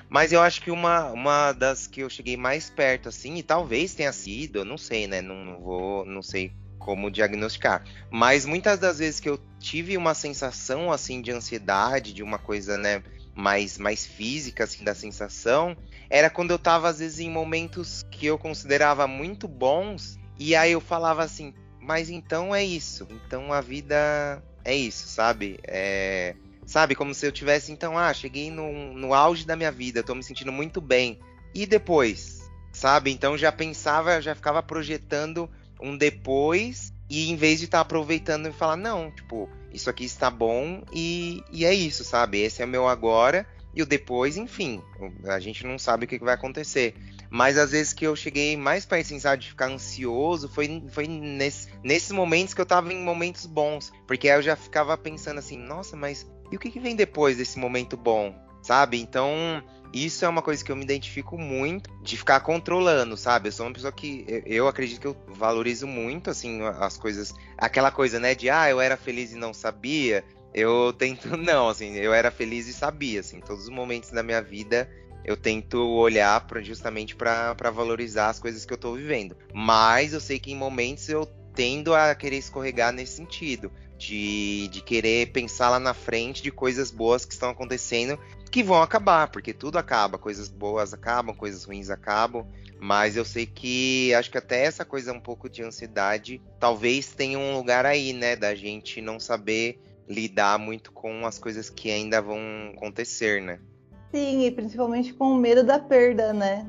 Mas 0.08 0.32
eu 0.32 0.42
acho 0.42 0.62
que 0.62 0.70
uma, 0.70 1.06
uma 1.12 1.52
das 1.52 1.88
que 1.88 2.02
eu 2.02 2.10
cheguei 2.10 2.38
mais 2.38 2.70
perto, 2.70 3.10
assim, 3.10 3.38
e 3.38 3.44
talvez 3.44 3.96
tenha 3.96 4.12
sido, 4.12 4.60
eu 4.60 4.66
não 4.66 4.78
sei, 4.78 5.08
né? 5.08 5.22
Não, 5.22 5.44
não 5.44 5.60
vou, 5.62 6.06
não 6.06 6.22
sei 6.22 6.52
como 6.78 7.10
diagnosticar. 7.10 7.84
Mas 8.12 8.46
muitas 8.46 8.80
das 8.80 9.00
vezes 9.00 9.20
que 9.20 9.30
eu 9.30 9.40
tive 9.60 9.98
uma 9.98 10.14
sensação, 10.14 10.92
assim, 10.92 11.22
de 11.22 11.32
ansiedade, 11.32 12.14
de 12.14 12.22
uma 12.22 12.38
coisa, 12.38 12.78
né? 12.78 13.02
Mais, 13.34 13.78
mais 13.78 14.06
física, 14.06 14.66
assim, 14.66 14.84
da 14.84 14.94
sensação, 14.94 15.76
era 16.10 16.30
quando 16.30 16.52
eu 16.52 16.60
tava, 16.60 16.90
às 16.90 17.00
vezes, 17.00 17.20
em 17.20 17.30
momentos 17.30 18.04
que 18.10 18.26
eu 18.26 18.38
considerava 18.38 19.08
muito 19.08 19.48
bons, 19.48 20.18
e 20.38 20.56
aí 20.56 20.72
eu 20.72 20.82
falava 20.82 21.24
assim, 21.24 21.54
mas 21.80 22.10
então 22.10 22.56
é 22.56 22.64
isso. 22.64 23.08
Então 23.10 23.54
a 23.54 23.62
vida 23.62 24.42
é 24.64 24.76
isso, 24.76 25.08
sabe? 25.08 25.60
É 25.64 26.36
Sabe? 26.70 26.94
Como 26.94 27.16
se 27.16 27.26
eu 27.26 27.32
tivesse, 27.32 27.72
então, 27.72 27.98
ah, 27.98 28.14
cheguei 28.14 28.52
no, 28.52 28.94
no 28.94 29.12
auge 29.12 29.44
da 29.44 29.56
minha 29.56 29.72
vida, 29.72 30.04
tô 30.04 30.14
me 30.14 30.22
sentindo 30.22 30.52
muito 30.52 30.80
bem. 30.80 31.20
E 31.52 31.66
depois? 31.66 32.48
Sabe? 32.72 33.10
Então 33.10 33.36
já 33.36 33.52
pensava, 33.52 34.22
já 34.22 34.36
ficava 34.36 34.62
projetando 34.62 35.50
um 35.82 35.98
depois, 35.98 36.94
e 37.10 37.32
em 37.32 37.36
vez 37.36 37.58
de 37.58 37.66
estar 37.66 37.80
tá 37.80 37.82
aproveitando 37.82 38.48
e 38.48 38.54
falar, 38.54 38.76
não, 38.76 39.10
tipo, 39.10 39.50
isso 39.74 39.90
aqui 39.90 40.06
está 40.06 40.30
bom 40.30 40.84
e, 40.94 41.44
e 41.52 41.66
é 41.66 41.74
isso, 41.74 42.04
sabe? 42.04 42.38
Esse 42.38 42.62
é 42.62 42.66
o 42.66 42.68
meu 42.68 42.88
agora. 42.88 43.48
E 43.80 43.82
o 43.82 43.86
depois, 43.86 44.36
enfim, 44.36 44.84
a 45.24 45.40
gente 45.40 45.66
não 45.66 45.80
sabe 45.80 46.04
o 46.04 46.08
que 46.08 46.20
vai 46.20 46.34
acontecer. 46.34 46.96
Mas 47.30 47.58
às 47.58 47.72
vezes 47.72 47.94
que 47.94 48.06
eu 48.06 48.14
cheguei 48.14 48.58
mais 48.58 48.86
para 48.86 48.98
assim, 48.98 49.18
sabe, 49.22 49.44
de 49.44 49.50
ficar 49.52 49.68
ansioso, 49.68 50.50
foi, 50.50 50.84
foi 50.90 51.08
nesse, 51.08 51.70
nesses 51.82 52.12
momentos 52.12 52.54
que 52.54 52.60
eu 52.60 52.66
tava 52.66 52.92
em 52.92 53.02
momentos 53.02 53.46
bons. 53.46 53.94
Porque 54.06 54.28
aí 54.28 54.38
eu 54.38 54.42
já 54.42 54.58
ficava 54.58 54.98
pensando 54.98 55.38
assim, 55.38 55.58
nossa, 55.58 55.96
mas 55.96 56.30
e 56.52 56.58
o 56.58 56.60
que, 56.60 56.70
que 56.70 56.80
vem 56.80 56.94
depois 56.94 57.38
desse 57.38 57.58
momento 57.58 57.96
bom? 57.96 58.36
Sabe? 58.62 59.00
Então, 59.00 59.64
isso 59.94 60.26
é 60.26 60.28
uma 60.28 60.42
coisa 60.42 60.62
que 60.62 60.74
eu 60.74 60.76
me 60.76 60.84
identifico 60.84 61.38
muito 61.38 61.90
de 62.04 62.18
ficar 62.18 62.42
controlando, 62.42 63.16
sabe? 63.16 63.48
Eu 63.48 63.54
sou 63.54 63.66
uma 63.66 63.74
pessoa 63.74 63.94
que 63.94 64.44
eu 64.46 64.68
acredito 64.68 65.00
que 65.00 65.08
eu 65.08 65.16
valorizo 65.30 65.88
muito, 65.88 66.30
assim, 66.30 66.62
as 66.64 66.98
coisas. 66.98 67.34
Aquela 67.58 67.92
coisa, 67.92 68.20
né, 68.20 68.36
de 68.36 68.50
ah, 68.50 68.70
eu 68.70 68.82
era 68.82 68.98
feliz 68.98 69.32
e 69.32 69.36
não 69.36 69.54
sabia. 69.54 70.26
Eu 70.54 70.94
tento, 70.94 71.28
não, 71.38 71.70
assim, 71.70 71.96
eu 71.96 72.14
era 72.14 72.32
feliz 72.32 72.68
e 72.68 72.74
sabia, 72.74 73.20
assim, 73.20 73.40
todos 73.40 73.64
os 73.64 73.70
momentos 73.70 74.12
da 74.12 74.24
minha 74.24 74.42
vida 74.42 74.90
eu 75.26 75.38
tento 75.38 75.78
olhar 75.78 76.48
pra, 76.48 76.62
justamente 76.62 77.16
para 77.16 77.54
valorizar 77.72 78.30
as 78.30 78.40
coisas 78.40 78.66
que 78.66 78.74
eu 78.74 78.78
tô 78.78 78.94
vivendo. 78.94 79.36
Mas 79.54 80.14
eu 80.14 80.20
sei 80.20 80.40
que 80.40 80.52
em 80.52 80.56
momentos 80.56 81.08
eu 81.10 81.26
tendo 81.54 81.94
a 81.94 82.16
querer 82.16 82.38
escorregar 82.38 82.94
nesse 82.94 83.14
sentido 83.18 83.72
de, 83.98 84.70
de 84.70 84.82
querer 84.82 85.32
pensar 85.32 85.70
lá 85.70 85.80
na 85.80 85.94
frente 85.94 86.42
de 86.42 86.50
coisas 86.50 86.90
boas 86.90 87.26
que 87.26 87.34
estão 87.34 87.50
acontecendo 87.50 88.18
que 88.50 88.64
vão 88.64 88.82
acabar, 88.82 89.28
porque 89.28 89.54
tudo 89.54 89.78
acaba, 89.78 90.18
coisas 90.18 90.48
boas 90.48 90.94
acabam, 90.94 91.36
coisas 91.36 91.66
ruins 91.66 91.90
acabam, 91.90 92.48
mas 92.80 93.16
eu 93.16 93.26
sei 93.26 93.46
que 93.46 94.12
acho 94.16 94.32
que 94.32 94.38
até 94.38 94.64
essa 94.64 94.84
coisa 94.84 95.14
um 95.14 95.20
pouco 95.20 95.48
de 95.50 95.62
ansiedade 95.62 96.42
talvez 96.60 97.14
tenha 97.14 97.38
um 97.38 97.56
lugar 97.56 97.86
aí, 97.86 98.14
né, 98.14 98.36
da 98.36 98.56
gente 98.56 99.02
não 99.02 99.20
saber 99.20 99.80
lidar 100.10 100.58
muito 100.58 100.92
com 100.92 101.26
as 101.26 101.38
coisas 101.38 101.70
que 101.70 101.92
ainda 101.92 102.22
vão 102.22 102.40
acontecer, 102.76 103.42
né? 103.42 103.60
Sim, 104.12 104.46
e 104.46 104.52
principalmente 104.52 105.14
com 105.14 105.26
o 105.26 105.36
medo 105.36 105.64
da 105.64 105.78
perda, 105.78 106.34
né? 106.34 106.66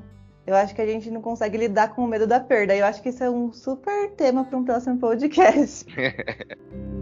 Eu 0.46 0.54
acho 0.54 0.74
que 0.74 0.82
a 0.82 0.86
gente 0.86 1.10
não 1.10 1.22
consegue 1.22 1.56
lidar 1.56 1.94
com 1.94 2.04
o 2.04 2.06
medo 2.06 2.26
da 2.26 2.38
perda. 2.38 2.76
Eu 2.76 2.84
acho 2.84 3.02
que 3.02 3.08
isso 3.08 3.24
é 3.24 3.30
um 3.30 3.52
super 3.52 4.10
tema 4.10 4.44
para 4.44 4.58
um 4.58 4.64
próximo 4.64 4.98
podcast. 4.98 5.86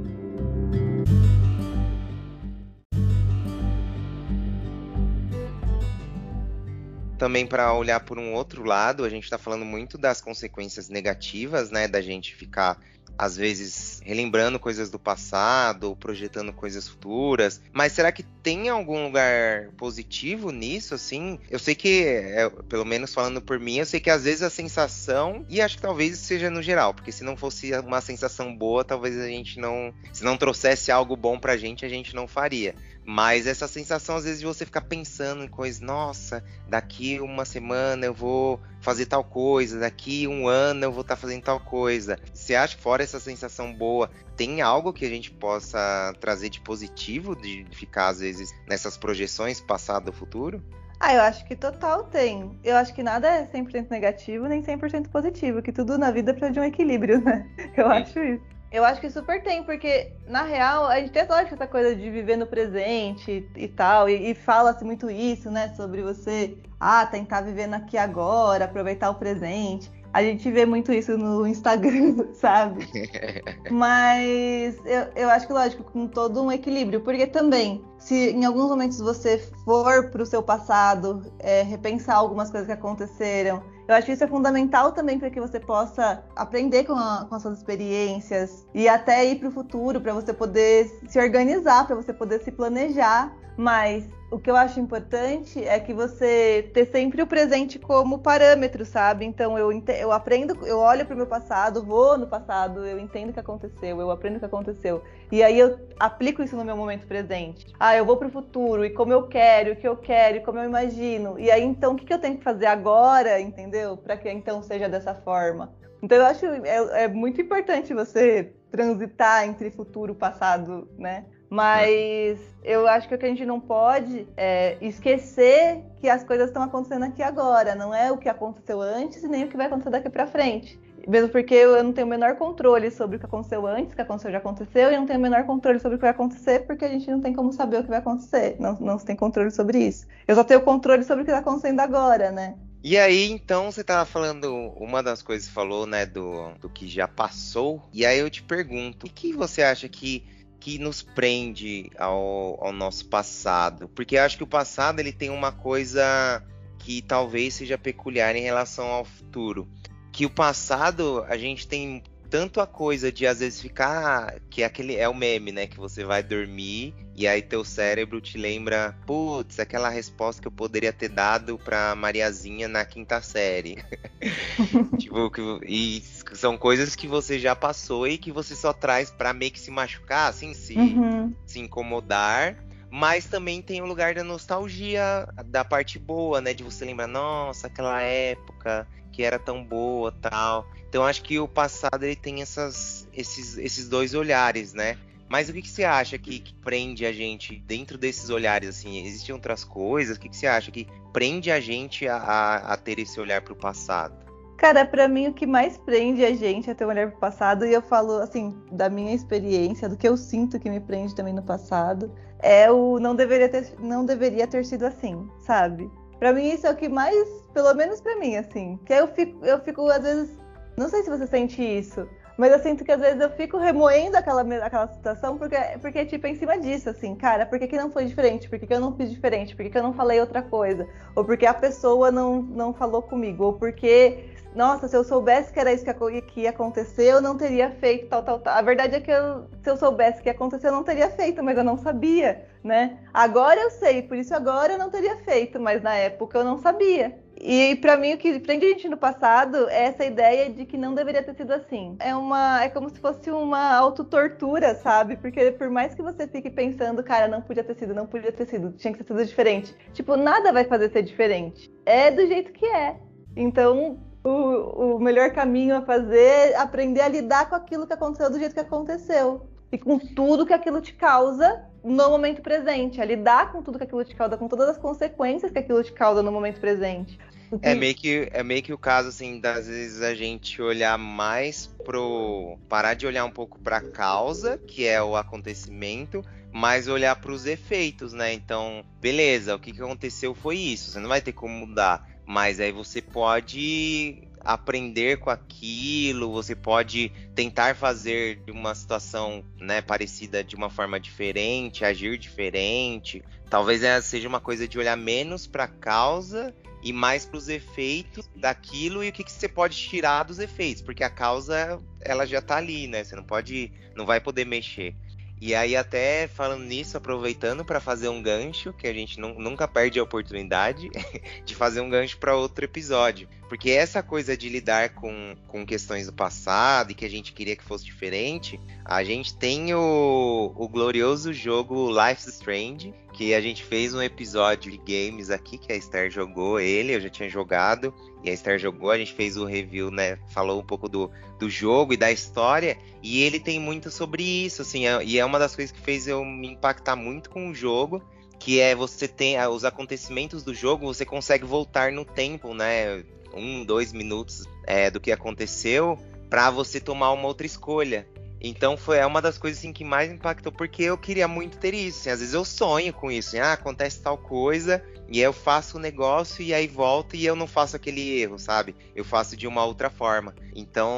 também 7.19 7.45
para 7.45 7.75
olhar 7.75 8.01
por 8.01 8.17
um 8.19 8.33
outro 8.33 8.65
lado, 8.65 9.05
a 9.05 9.09
gente 9.09 9.25
está 9.25 9.37
falando 9.37 9.65
muito 9.65 9.99
das 9.99 10.21
consequências 10.21 10.89
negativas, 10.89 11.71
né, 11.71 11.89
da 11.89 12.01
gente 12.01 12.35
ficar 12.35 12.79
às 13.19 13.37
vezes 13.37 14.01
relembrando 14.05 14.59
coisas 14.59 14.89
do 14.89 14.99
passado, 14.99 15.97
projetando 15.99 16.53
coisas 16.53 16.89
futuras. 16.89 17.61
Mas 17.73 17.93
será 17.93 18.13
que 18.13 18.23
tem 18.23 18.69
algum 18.69 19.05
lugar 19.05 19.71
positivo 19.77 20.51
nisso, 20.51 20.95
assim? 20.95 21.39
Eu 21.51 21.59
sei 21.59 21.75
que, 21.75 22.05
é, 22.05 22.49
pelo 22.69 22.87
menos 22.87 23.13
falando 23.13 23.43
por 23.43 23.59
mim, 23.59 23.79
eu 23.79 23.87
sei 23.87 24.01
que 24.01 24.09
às 24.09 24.25
vezes 24.25 24.43
a 24.43 24.51
sensação, 24.51 25.45
e 25.49 25.61
acho 25.61 25.77
que 25.77 25.83
talvez 25.83 26.17
seja 26.19 26.49
no 26.49 26.63
geral, 26.63 26.95
porque 26.95 27.13
se 27.13 27.25
não 27.25 27.37
fosse 27.37 27.73
uma 27.81 28.01
sensação 28.01 28.57
boa, 28.57 28.85
talvez 28.85 29.19
a 29.19 29.27
gente 29.27 29.59
não. 29.59 29.93
Se 30.13 30.25
não 30.25 30.37
trouxesse 30.37 30.91
algo 30.91 31.17
bom 31.17 31.39
pra 31.39 31.57
gente, 31.57 31.85
a 31.85 31.89
gente 31.89 32.15
não 32.15 32.29
faria. 32.29 32.75
Mas 33.11 33.47
essa 33.47 33.67
sensação, 33.67 34.17
às 34.17 34.25
vezes, 34.25 34.39
de 34.39 34.45
você 34.45 34.67
ficar 34.67 34.83
pensando 34.83 35.43
em 35.43 35.49
coisas, 35.49 35.81
nossa, 35.81 36.45
daqui 36.69 37.19
uma 37.19 37.47
semana 37.47 38.05
eu 38.05 38.13
vou 38.13 38.61
fazer 38.83 39.07
tal 39.07 39.25
coisa, 39.25 39.81
daqui 39.81 40.29
um 40.29 40.47
ano 40.47 40.85
eu 40.85 40.93
vou 40.93 41.01
estar 41.01 41.17
tá 41.17 41.21
fazendo 41.23 41.43
tal 41.43 41.59
coisa. 41.59 42.19
Você 42.35 42.55
acha 42.55 42.77
que 42.77 42.83
fora 42.83 43.03
essa 43.03 43.19
sensação 43.19 43.73
boa, 43.73 44.11
tem 44.37 44.61
algo 44.61 44.93
que 44.93 45.07
a 45.07 45.09
gente 45.09 45.31
possa 45.31 46.15
trazer 46.21 46.51
de 46.51 46.61
positivo, 46.61 47.35
de 47.35 47.65
ficar, 47.73 48.09
às 48.09 48.21
vezes, 48.21 48.51
nessas 48.69 48.99
projeções 48.99 49.59
passado 49.59 50.11
e 50.11 50.13
futuro? 50.13 50.63
Ah, 51.01 51.15
eu 51.15 51.23
acho 51.23 51.47
que 51.47 51.57
total 51.57 52.05
tem. 52.05 52.61
Eu 52.63 52.77
acho 52.77 52.93
que 52.93 53.03
nada 53.03 53.27
é 53.27 53.47
100% 53.47 53.91
negativo 53.91 54.47
nem 54.47 54.63
100% 54.63 55.09
positivo, 55.09 55.63
que 55.63 55.73
tudo 55.73 55.97
na 55.97 56.11
vida 56.11 56.35
precisa 56.35 56.53
de 56.53 56.61
um 56.61 56.65
equilíbrio, 56.65 57.23
né? 57.25 57.49
Eu 57.75 57.87
Sim. 57.87 57.93
acho 57.93 58.19
isso. 58.19 58.58
Eu 58.71 58.85
acho 58.85 59.01
que 59.01 59.11
super 59.11 59.43
tem, 59.43 59.63
porque 59.63 60.13
na 60.27 60.43
real 60.43 60.87
a 60.87 61.01
gente 61.01 61.11
tem 61.11 61.27
lógico 61.27 61.55
essa 61.55 61.67
coisa 61.67 61.97
de 61.97 62.11
viver 62.11 62.37
no 62.37 62.47
presente 62.47 63.49
e, 63.57 63.65
e 63.65 63.69
tal, 63.69 64.09
e, 64.09 64.31
e 64.31 64.35
fala-se 64.35 64.85
muito 64.85 65.11
isso, 65.11 65.51
né? 65.51 65.73
Sobre 65.75 66.03
você, 66.03 66.57
ah, 66.79 67.07
tentar 67.07 67.41
viver 67.41 67.73
aqui 67.73 67.97
agora, 67.97 68.67
aproveitar 68.67 69.09
o 69.11 69.15
presente. 69.15 69.91
A 70.13 70.23
gente 70.23 70.51
vê 70.51 70.65
muito 70.67 70.93
isso 70.93 71.17
no 71.17 71.47
Instagram, 71.47 72.27
sabe? 72.35 72.87
Mas 73.71 74.77
eu, 74.85 75.07
eu 75.17 75.31
acho 75.31 75.47
que, 75.47 75.53
lógico, 75.53 75.85
com 75.85 76.07
todo 76.07 76.43
um 76.43 76.53
equilíbrio, 76.53 77.01
porque 77.01 77.27
também, 77.27 77.83
se 77.99 78.31
em 78.31 78.45
alguns 78.45 78.69
momentos 78.69 79.01
você 79.01 79.39
for 79.65 80.11
para 80.11 80.23
o 80.23 80.27
seu 80.27 80.43
passado, 80.43 81.31
é, 81.39 81.63
repensar 81.63 82.17
algumas 82.17 82.51
coisas 82.51 82.67
que 82.67 82.73
aconteceram, 82.73 83.63
eu 83.89 83.95
acho 83.95 84.07
que 84.07 84.13
isso 84.13 84.23
é 84.23 84.29
fundamental 84.29 84.93
também 84.93 85.19
para 85.19 85.31
que 85.31 85.41
você 85.41 85.59
possa 85.59 86.23
aprender 86.37 86.85
com, 86.85 86.93
a, 86.93 87.25
com 87.27 87.35
as 87.35 87.41
suas 87.41 87.57
experiências 87.57 88.67
e 88.75 88.87
até 88.87 89.25
ir 89.25 89.37
para 89.37 89.49
o 89.49 89.51
futuro, 89.51 89.99
para 89.99 90.13
você 90.13 90.35
poder 90.35 90.87
se 91.09 91.19
organizar, 91.19 91.87
para 91.87 91.97
você 91.97 92.13
poder 92.13 92.41
se 92.43 92.53
planejar. 92.53 93.35
Mas 93.59 94.09
o 94.31 94.39
que 94.39 94.49
eu 94.49 94.55
acho 94.55 94.79
importante 94.79 95.67
é 95.67 95.81
que 95.81 95.93
você 95.93 96.71
ter 96.73 96.87
sempre 96.87 97.21
o 97.21 97.27
presente 97.27 97.77
como 97.77 98.21
parâmetro, 98.21 98.85
sabe? 98.85 99.25
Então 99.25 99.59
eu, 99.59 99.73
eu 99.99 100.13
aprendo, 100.13 100.65
eu 100.65 100.79
olho 100.79 101.05
para 101.05 101.15
o 101.15 101.17
meu 101.17 101.27
passado, 101.27 101.83
vou 101.83 102.17
no 102.17 102.29
passado, 102.29 102.87
eu 102.87 103.01
entendo 103.01 103.31
o 103.31 103.33
que 103.33 103.41
aconteceu, 103.41 104.01
eu 104.01 104.13
aprendo 104.13 104.37
o 104.37 104.39
que 104.39 104.45
aconteceu. 104.45 105.03
E 105.33 105.43
aí 105.43 105.59
eu 105.59 105.77
aplico 105.99 106.41
isso 106.41 106.55
no 106.55 106.65
meu 106.65 106.77
momento 106.77 107.05
presente. 107.09 107.67
Ah, 107.81 107.97
eu 107.97 108.05
vou 108.05 108.17
para 108.17 108.29
o 108.29 108.31
futuro 108.31 108.85
e 108.85 108.91
como 108.91 109.13
eu 109.13 109.27
quero, 109.27 109.73
o 109.73 109.77
que 109.77 109.89
eu 109.89 109.97
quero 109.97 110.41
como 110.43 110.61
eu 110.61 110.65
imagino. 110.65 111.37
E 111.37 111.51
aí 111.51 111.65
então 111.65 111.95
o 111.95 111.97
que, 111.97 112.05
que 112.05 112.15
eu 112.15 112.21
tenho 112.21 112.39
que 112.39 112.45
fazer 112.45 112.67
agora, 112.67 113.41
entendeu? 113.41 113.97
Para 113.97 114.17
que 114.17 114.31
então 114.31 114.63
seja 114.63 114.89
dessa 114.89 115.17
forma. 115.17 115.75
Então 116.01 116.17
eu 116.17 116.27
acho 116.27 116.47
é, 116.47 117.05
é 117.05 117.09
muito 117.09 117.41
importante 117.41 117.93
você 117.93 118.53
transitar 118.71 119.49
entre 119.49 119.69
futuro 119.69 120.13
e 120.13 120.17
passado, 120.17 120.89
né? 120.97 121.25
Mas 121.51 122.39
eu 122.63 122.87
acho 122.87 123.09
que 123.09 123.15
o 123.15 123.19
que 123.19 123.25
a 123.25 123.29
gente 123.29 123.47
não 123.47 123.59
pode 123.59 124.27
é 124.37 124.77
esquecer 124.81 125.83
que 125.97 126.09
as 126.09 126.23
coisas 126.23 126.49
estão 126.49 126.63
acontecendo 126.63 127.05
aqui 127.05 127.23
agora, 127.23 127.75
não 127.75 127.95
é 127.95 128.13
o 128.13 128.19
que 128.19 128.29
aconteceu 128.29 128.81
antes 128.83 129.23
e 129.23 129.29
nem 129.29 129.45
o 129.45 129.49
que 129.49 129.57
vai 129.57 129.67
acontecer 129.67 129.91
daqui 129.91 130.11
para 130.11 130.27
frente. 130.27 130.79
Mesmo 131.09 131.31
porque 131.31 131.55
eu 131.55 131.83
não 131.83 131.91
tenho 131.91 132.07
o 132.07 132.11
menor 132.11 132.37
controle 132.37 132.91
sobre 132.91 133.17
o 133.17 133.19
que 133.19 133.25
aconteceu 133.25 133.67
antes, 133.67 133.95
o 133.95 133.97
que 133.97 134.03
aconteceu 134.03 134.31
já 134.31 134.37
aconteceu, 134.37 134.93
e 134.93 134.97
não 134.97 135.07
tenho 135.07 135.19
o 135.19 135.23
menor 135.23 135.45
controle 135.45 135.81
sobre 135.81 135.95
o 135.95 135.99
que 135.99 136.03
vai 136.03 136.11
acontecer, 136.11 136.67
porque 136.67 136.85
a 136.85 136.89
gente 136.89 137.11
não 137.11 137.23
tem 137.23 137.33
como 137.33 137.51
saber 137.51 137.79
o 137.79 137.83
que 137.83 137.89
vai 137.89 138.01
acontecer. 138.01 138.57
Não, 138.59 138.75
não 138.79 138.99
se 138.99 139.07
tem 139.07 139.17
controle 139.17 139.51
sobre 139.51 139.79
isso. 139.79 140.07
Eu 140.27 140.35
só 140.35 140.45
tenho 140.45 140.61
controle 140.61 141.03
sobre 141.05 141.23
o 141.23 141.25
que 141.25 141.31
está 141.31 141.41
acontecendo 141.41 141.81
agora, 141.81 142.31
né? 142.31 142.57
E 142.85 142.99
aí, 142.99 143.31
então, 143.31 143.73
você 143.73 143.81
estava 143.81 144.05
falando, 144.05 144.53
uma 144.77 145.03
das 145.03 145.23
coisas 145.23 145.49
que 145.49 145.55
falou, 145.55 145.87
né, 145.87 146.05
do, 146.05 146.51
do 146.61 146.69
que 146.69 146.87
já 146.87 147.09
passou. 147.09 147.83
E 147.91 148.05
aí 148.05 148.19
eu 148.19 148.29
te 148.29 148.43
pergunto, 148.43 149.07
o 149.07 149.11
que 149.11 149.33
você 149.33 149.63
acha 149.63 149.89
que 149.89 150.23
que 150.61 150.79
nos 150.79 151.03
prende 151.03 151.91
ao, 151.99 152.65
ao 152.65 152.73
nosso 152.73 153.07
passado. 153.07 153.89
Porque 153.89 154.19
acho 154.19 154.37
que 154.37 154.45
o 154.45 154.47
passado 154.47 155.01
ele 155.01 155.13
tem 155.13 155.31
uma 155.31 155.53
coisa 155.53 156.43
que 156.79 157.03
talvez 157.03 157.55
seja 157.55 157.79
peculiar 157.79 158.35
em 158.35 158.43
relação 158.43 158.87
ao 158.87 159.05
futuro. 159.05 159.69
Que 160.13 160.27
o 160.27 160.31
passado 160.31 161.25
a 161.29 161.37
gente 161.37 161.67
tem 161.67 162.03
tanto 162.31 162.61
a 162.61 162.67
coisa 162.67 163.11
de 163.11 163.27
às 163.27 163.41
vezes 163.41 163.61
ficar 163.61 164.41
que 164.51 164.63
é 164.63 164.67
aquele 164.67 164.97
é 164.97 165.09
o 165.09 165.15
meme, 165.15 165.53
né, 165.53 165.67
que 165.67 165.79
você 165.79 166.05
vai 166.05 166.23
dormir 166.23 166.95
e 167.19 167.27
aí 167.27 167.43
teu 167.43 167.65
cérebro 167.65 168.21
te 168.21 168.39
lembra, 168.39 168.97
putz, 169.05 169.59
aquela 169.59 169.89
resposta 169.89 170.41
que 170.41 170.47
eu 170.47 170.53
poderia 170.53 170.93
ter 170.93 171.09
dado 171.09 171.59
para 171.59 171.93
Mariazinha 171.97 172.69
na 172.69 172.85
quinta 172.85 173.21
série. 173.21 173.83
tipo, 174.97 175.29
e 175.67 176.01
são 176.35 176.57
coisas 176.57 176.95
que 176.95 177.09
você 177.09 177.37
já 177.37 177.57
passou 177.57 178.07
e 178.07 178.19
que 178.19 178.31
você 178.31 178.55
só 178.55 178.73
traz 178.73 179.11
para 179.11 179.33
meio 179.33 179.51
que 179.51 179.59
se 179.59 179.69
machucar, 179.69 180.31
assim, 180.31 180.55
se, 180.55 180.79
uhum. 180.79 181.35
se 181.45 181.59
incomodar. 181.59 182.57
Mas 182.91 183.27
também 183.27 183.61
tem 183.61 183.83
o 183.83 183.87
lugar 183.87 184.15
da 184.15 184.25
nostalgia, 184.25 185.29
da 185.47 185.65
parte 185.65 185.99
boa, 185.99 186.41
né? 186.41 186.55
De 186.55 186.65
você 186.65 186.85
lembrar, 186.85 187.07
nossa, 187.07 187.67
aquela 187.67 188.01
época 188.01 188.87
que 189.13 189.23
era 189.23 189.39
tão 189.39 189.63
boa 189.63 190.13
tal. 190.13 190.67
Então 190.89 191.05
acho 191.05 191.23
que 191.23 191.39
o 191.39 191.47
passado 191.47 192.05
ele 192.05 192.17
tem 192.17 192.41
essas, 192.41 193.07
esses, 193.13 193.59
esses 193.59 193.89
dois 193.89 194.15
olhares, 194.15 194.73
né? 194.73 194.97
Mas 195.29 195.51
o 195.51 195.53
que, 195.53 195.61
que 195.61 195.69
você 195.69 195.85
acha 195.85 196.17
que, 196.17 196.41
que, 196.41 196.55
prende 196.55 197.05
a 197.05 197.13
gente 197.13 197.57
dentro 197.67 197.99
desses 197.99 198.31
olhares? 198.31 198.71
Assim, 198.71 199.05
existem 199.05 199.35
outras 199.35 199.63
coisas? 199.63 200.17
O 200.17 200.21
que, 200.21 200.29
que 200.29 200.37
você 200.37 200.47
acha 200.47 200.71
que 200.71 200.87
prende 201.13 201.51
a 201.51 201.61
gente 201.61 202.09
a, 202.09 202.17
a, 202.17 202.57
a 202.73 202.77
ter 202.77 202.99
esse 202.99 203.21
olhar 203.21 203.43
para 203.43 203.53
o 203.53 203.57
passado? 203.57 204.15
Cara, 204.57 204.85
para 204.85 205.07
mim 205.07 205.29
o 205.29 205.35
que 205.35 205.47
mais 205.47 205.77
prende 205.77 206.25
a 206.25 206.35
gente 206.35 206.71
a 206.71 206.75
ter 206.75 206.85
um 206.85 206.89
olhar 206.89 207.09
para 207.09 207.17
o 207.17 207.21
passado, 207.21 207.65
e 207.65 207.73
eu 207.73 207.83
falo 207.83 208.15
assim, 208.19 208.57
da 208.73 208.89
minha 208.89 209.15
experiência, 209.15 209.89
do 209.89 209.97
que 209.97 210.09
eu 210.09 210.17
sinto 210.17 210.59
que 210.59 210.69
me 210.69 210.81
prende 210.81 211.15
também 211.15 211.33
no 211.33 211.43
passado, 211.43 212.11
é 212.41 212.71
o 212.71 212.99
não 212.99 213.15
deveria 213.15 213.49
ter, 213.49 213.73
não 213.79 214.05
deveria 214.05 214.47
ter 214.47 214.65
sido 214.65 214.87
assim, 214.87 215.29
sabe? 215.41 215.91
Para 216.19 216.33
mim 216.33 216.49
isso 216.49 216.67
é 216.67 216.71
o 216.71 216.77
que 216.77 216.89
mais, 216.89 217.29
pelo 217.55 217.73
menos 217.75 218.01
para 218.01 218.17
mim, 218.17 218.37
assim, 218.37 218.79
que 218.85 218.93
eu 218.93 219.07
fico, 219.09 219.45
eu 219.45 219.61
fico 219.61 219.89
às 219.89 220.03
vezes, 220.03 220.31
não 220.77 220.89
sei 220.89 221.03
se 221.03 221.11
você 221.11 221.27
sente 221.27 221.63
isso, 221.63 222.09
mas 222.39 222.53
eu 222.53 222.61
sinto 222.61 222.85
que 222.85 222.93
às 222.93 223.01
vezes 223.01 223.21
eu 223.21 223.31
fico 223.31 223.59
remoendo 223.59 224.17
aquela, 224.17 224.43
aquela 224.65 224.87
situação 224.87 225.37
porque, 225.37 225.57
porque 225.81 226.07
tipo, 226.07 226.25
é 226.25 226.31
em 226.31 226.37
cima 226.37 226.57
disso, 226.57 226.89
assim, 226.89 227.17
cara, 227.17 227.45
por 227.45 227.59
que, 227.59 227.67
que 227.67 227.77
não 227.77 227.91
foi 227.91 228.05
diferente? 228.05 228.49
Por 228.49 228.61
que, 228.61 228.67
que 228.67 228.73
eu 228.73 228.81
não 228.81 228.97
fiz 228.97 229.11
diferente? 229.11 229.57
Por 229.57 229.65
que, 229.65 229.71
que 229.71 229.77
eu 229.77 229.83
não 229.83 229.93
falei 229.93 230.21
outra 230.21 230.41
coisa? 230.41 230.89
Ou 231.17 231.25
porque 231.25 231.45
a 231.45 231.53
pessoa 231.53 232.13
não, 232.13 232.41
não 232.41 232.73
falou 232.73 233.03
comigo? 233.03 233.43
Ou 233.43 233.53
porque, 233.55 234.31
nossa, 234.55 234.89
se 234.89 234.97
eu 234.97 235.05
soubesse 235.05 235.53
que 235.53 235.61
era 235.61 235.73
isso 235.73 235.85
que, 235.85 236.41
ia 236.41 236.51
acontecer, 236.51 237.05
eu 237.05 237.21
não 237.21 237.37
teria 237.37 237.71
feito 237.71 238.09
tal, 238.09 238.23
tal, 238.23 238.41
tal. 238.41 238.55
A 238.55 238.63
verdade 238.63 238.97
é 238.97 239.01
que 239.01 239.11
eu, 239.11 239.47
se 239.63 239.71
eu 239.71 239.77
soubesse 239.77 240.23
que 240.23 240.29
ia 240.29 240.33
acontecer, 240.33 240.69
eu 240.69 240.73
não 240.73 240.83
teria 240.83 241.11
feito, 241.11 241.43
mas 241.43 241.57
eu 241.57 241.65
não 241.65 241.77
sabia, 241.77 242.47
né? 242.65 242.99
Agora 243.13 243.61
eu 243.61 243.71
sei, 243.71 244.03
por 244.03 244.17
isso 244.17 244.35
agora 244.35 244.73
eu 244.73 244.79
não 244.79 244.91
teria 244.91 245.17
feito, 245.19 245.61
mas 245.61 245.83
na 245.83 245.95
época 245.95 246.39
eu 246.39 246.45
não 246.45 246.59
sabia. 246.59 247.19
E 247.41 247.77
para 247.77 247.97
mim 247.97 248.15
o 248.15 248.19
que 248.19 248.41
prende 248.41 248.67
a 248.67 248.69
gente 248.71 248.89
no 248.89 248.97
passado 248.97 249.69
é 249.69 249.85
essa 249.85 250.05
ideia 250.05 250.51
de 250.51 250.67
que 250.67 250.77
não 250.77 250.93
deveria 250.93 251.23
ter 251.23 251.37
sido 251.37 251.53
assim. 251.53 251.97
É 252.01 252.15
uma 252.17 252.65
é 252.65 252.69
como 252.69 252.91
se 252.91 252.99
fosse 252.99 253.31
uma 253.31 253.77
autotortura, 253.77 254.75
sabe? 254.75 255.17
Porque 255.17 255.53
por 255.53 255.71
mais 255.71 255.95
que 255.95 256.03
você 256.03 256.27
fique 256.27 256.51
pensando, 256.51 257.03
cara, 257.05 257.29
não 257.29 257.41
podia 257.41 257.63
ter 257.63 257.77
sido, 257.77 257.95
não 257.95 258.07
podia 258.07 258.33
ter 258.33 258.47
sido, 258.47 258.73
tinha 258.73 258.93
que 258.93 259.05
ter 259.05 259.07
sido 259.07 259.25
diferente. 259.25 259.77
Tipo, 259.93 260.17
nada 260.17 260.53
vai 260.53 260.65
fazer 260.65 260.91
ser 260.91 261.03
diferente. 261.03 261.71
É 261.87 262.11
do 262.11 262.27
jeito 262.27 262.53
que 262.53 262.67
é. 262.67 262.97
Então, 263.37 264.01
o, 264.29 264.97
o 264.97 265.01
melhor 265.01 265.31
caminho 265.31 265.77
a 265.77 265.83
fazer 265.83 266.53
é 266.53 266.57
aprender 266.57 267.01
a 267.01 267.09
lidar 267.09 267.49
com 267.49 267.55
aquilo 267.55 267.87
que 267.87 267.93
aconteceu 267.93 268.31
do 268.31 268.39
jeito 268.39 268.55
que 268.55 268.61
aconteceu. 268.61 269.49
E 269.71 269.79
com 269.79 269.99
tudo 269.99 270.47
que 270.47 270.53
aquilo 270.53 270.81
te 270.81 270.95
causa 270.95 271.65
no 271.85 272.11
momento 272.11 272.43
presente, 272.43 273.01
a 273.01 273.05
lidar 273.05 273.53
com 273.53 273.63
tudo 273.63 273.79
que 273.79 273.85
aquilo 273.85 274.05
te 274.05 274.15
causa, 274.15 274.37
com 274.37 274.49
todas 274.49 274.69
as 274.69 274.79
consequências 274.79 275.53
que 275.53 275.59
aquilo 275.59 275.83
te 275.83 275.93
causa 275.93 276.23
no 276.23 276.33
momento 276.33 276.61
presente. 276.61 277.19
É 277.63 277.75
meio 277.75 277.95
que 277.95 278.29
é 278.33 278.43
meio 278.43 278.63
que 278.63 278.73
o 278.73 278.79
caso 278.79 279.09
assim, 279.09 279.41
das 279.41 279.67
vezes 279.67 280.03
a 280.03 280.15
gente 280.15 280.61
olhar 280.61 280.99
mais 280.99 281.67
pro 281.85 282.59
parar 282.69 282.95
de 282.95 283.07
olhar 283.07 283.25
um 283.25 283.31
pouco 283.31 283.59
para 283.59 283.79
a 283.79 283.81
causa, 283.81 284.59
que 284.59 284.87
é 284.87 285.03
o 285.03 285.17
acontecimento, 285.17 286.23
mas 286.53 286.89
olhar 286.89 287.17
para 287.17 287.33
os 287.33 287.47
efeitos, 287.47 288.13
né? 288.13 288.33
Então, 288.35 288.85
beleza, 289.01 289.55
o 289.55 289.59
que, 289.59 289.73
que 289.73 289.81
aconteceu 289.81 290.35
foi 290.35 290.57
isso, 290.57 290.91
você 290.91 290.99
não 290.99 291.09
vai 291.09 291.23
ter 291.23 291.33
como 291.33 291.67
mudar, 291.67 292.07
mas 292.29 292.61
aí 292.61 292.71
você 292.71 293.01
pode 293.01 294.23
aprender 294.41 295.19
com 295.19 295.31
aquilo, 295.31 296.31
você 296.31 296.55
pode 296.55 297.11
tentar 297.35 297.75
fazer 297.75 298.43
de 298.45 298.53
uma 298.53 298.75
situação 298.75 299.43
né, 299.59 299.81
parecida 299.81 300.45
de 300.45 300.55
uma 300.55 300.69
forma 300.69 301.01
diferente, 301.01 301.87
agir 301.87 302.19
diferente. 302.19 303.25
Talvez 303.49 303.83
é, 303.83 303.99
seja 304.03 304.29
uma 304.29 304.41
coisa 304.41 304.69
de 304.69 304.79
olhar 304.79 304.95
menos 304.95 305.47
para 305.47 305.65
a 305.65 305.69
causa 305.69 306.55
e 306.83 306.93
mais 306.93 307.25
para 307.25 307.39
os 307.39 307.49
efeitos 307.49 308.29
daquilo 308.37 309.03
e 309.03 309.09
o 309.09 309.13
que, 309.13 309.25
que, 309.25 309.33
você 309.33 309.49
pode 309.49 309.79
tirar 309.79 310.25
dos 310.25 310.39
efeitos, 310.39 310.83
porque 310.83 311.03
a 311.03 311.11
causa 311.11 311.81
ela 312.03 312.27
já 312.27 312.41
está 312.41 312.59
ali, 312.59 312.87
né? 312.87 313.05
Você 313.05 313.17
não 313.17 313.25
pode, 313.25 313.73
não 313.97 314.05
vai 314.05 314.21
poder 314.21 314.45
mexer. 314.45 314.95
E 315.41 315.55
aí, 315.55 315.77
até 315.77 316.27
falando 316.27 316.65
nisso, 316.65 316.97
aproveitando 316.97 317.65
para 317.65 317.81
fazer 317.81 318.09
um 318.09 318.21
gancho, 318.21 318.73
que 318.73 318.89
a 318.89 318.93
gente 318.93 319.21
nunca 319.21 319.69
perde 319.69 319.99
a 319.99 320.03
oportunidade 320.03 320.91
de 321.45 321.55
fazer 321.55 321.81
um 321.81 321.89
gancho 321.89 322.19
para 322.19 322.35
outro 322.35 322.65
episódio. 322.65 323.29
Porque 323.49 323.71
essa 323.71 324.03
coisa 324.03 324.37
de 324.37 324.49
lidar 324.49 324.91
com, 324.91 325.35
com 325.47 325.65
questões 325.65 326.07
do 326.07 326.13
passado 326.13 326.93
e 326.93 326.95
que 326.95 327.05
a 327.05 327.09
gente 327.09 327.33
queria 327.33 327.57
que 327.57 327.65
fosse 327.65 327.85
diferente, 327.85 328.61
a 328.85 329.03
gente 329.03 329.35
tem 329.35 329.73
o, 329.75 330.53
o 330.55 330.69
glorioso 330.69 331.33
jogo 331.33 331.89
Life 331.91 332.29
Strange, 332.29 332.93
que 333.15 333.33
a 333.33 333.41
gente 333.41 333.65
fez 333.65 333.95
um 333.95 334.03
episódio 334.03 334.71
de 334.71 334.77
games 334.77 335.31
aqui, 335.31 335.57
que 335.57 335.73
a 335.73 335.77
Esther 335.77 336.11
jogou 336.11 336.61
ele, 336.61 336.95
eu 336.95 337.01
já 337.01 337.09
tinha 337.09 337.29
jogado, 337.29 337.93
e 338.23 338.29
a 338.29 338.33
Esther 338.35 338.59
jogou, 338.59 338.91
a 338.91 338.99
gente 338.99 339.15
fez 339.15 339.39
o 339.39 339.47
review, 339.47 339.91
né? 339.91 340.19
Falou 340.29 340.61
um 340.61 340.65
pouco 340.65 340.87
do, 340.87 341.11
do 341.39 341.49
jogo 341.49 341.95
e 341.95 341.97
da 341.97 342.13
história, 342.13 342.77
e 343.03 343.23
ele 343.23 343.41
tem 343.41 343.59
muito 343.59 343.91
sobre 343.91 344.23
isso, 344.23 344.61
assim, 344.61 344.87
é, 344.87 345.03
e 345.03 345.19
é 345.19 345.25
uma 345.25 345.39
das 345.39 345.57
coisas 345.57 345.73
que 345.73 345.81
fez 345.81 346.07
eu 346.07 346.23
me 346.23 346.49
impactar 346.49 346.97
muito 346.97 347.31
com 347.31 347.49
o 347.49 347.55
jogo, 347.55 348.03
que 348.39 348.61
é 348.61 348.75
você 348.75 349.09
tem 349.09 349.39
os 349.49 349.65
acontecimentos 349.65 350.43
do 350.43 350.55
jogo, 350.55 350.87
você 350.87 351.05
consegue 351.05 351.45
voltar 351.45 351.91
no 351.91 352.05
tempo, 352.05 352.55
né? 352.55 353.05
Um, 353.39 353.65
dois 353.65 353.93
minutos 353.93 354.45
é, 354.67 354.91
do 354.91 355.01
que 355.01 355.13
aconteceu 355.13 355.99
para 356.29 356.51
você 356.51 356.81
tomar 356.81 357.13
uma 357.13 357.27
outra 357.27 357.47
escolha. 357.47 358.07
Então 358.41 358.77
foi 358.77 358.99
é 358.99 359.07
uma 359.07 359.21
das 359.21 359.37
coisas 359.37 359.59
assim, 359.59 359.73
que 359.73 359.85
mais 359.85 360.11
impactou, 360.11 360.53
porque 360.53 360.85
eu 360.85 360.97
queria 360.97 361.27
muito 361.27 361.59
ter 361.59 361.75
isso. 361.75 362.01
Assim, 362.01 362.11
às 362.11 362.21
vezes 362.21 362.35
eu 362.35 362.45
sonho 362.45 362.93
com 362.93 363.11
isso, 363.11 363.31
assim, 363.31 363.39
ah, 363.39 363.53
acontece 363.53 364.01
tal 364.01 364.17
coisa, 364.17 364.83
e 365.09 365.19
aí 365.19 365.25
eu 365.25 365.33
faço 365.33 365.77
o 365.77 365.81
negócio 365.81 366.43
e 366.43 366.55
aí 366.55 366.69
volto 366.69 367.17
e 367.17 367.27
eu 367.27 367.35
não 367.35 367.47
faço 367.47 367.75
aquele 367.75 368.21
erro, 368.21 368.39
sabe? 368.39 368.77
Eu 368.95 369.05
faço 369.05 369.37
de 369.37 369.47
uma 369.47 369.65
outra 369.65 369.91
forma. 369.91 370.35
Então 370.55 370.97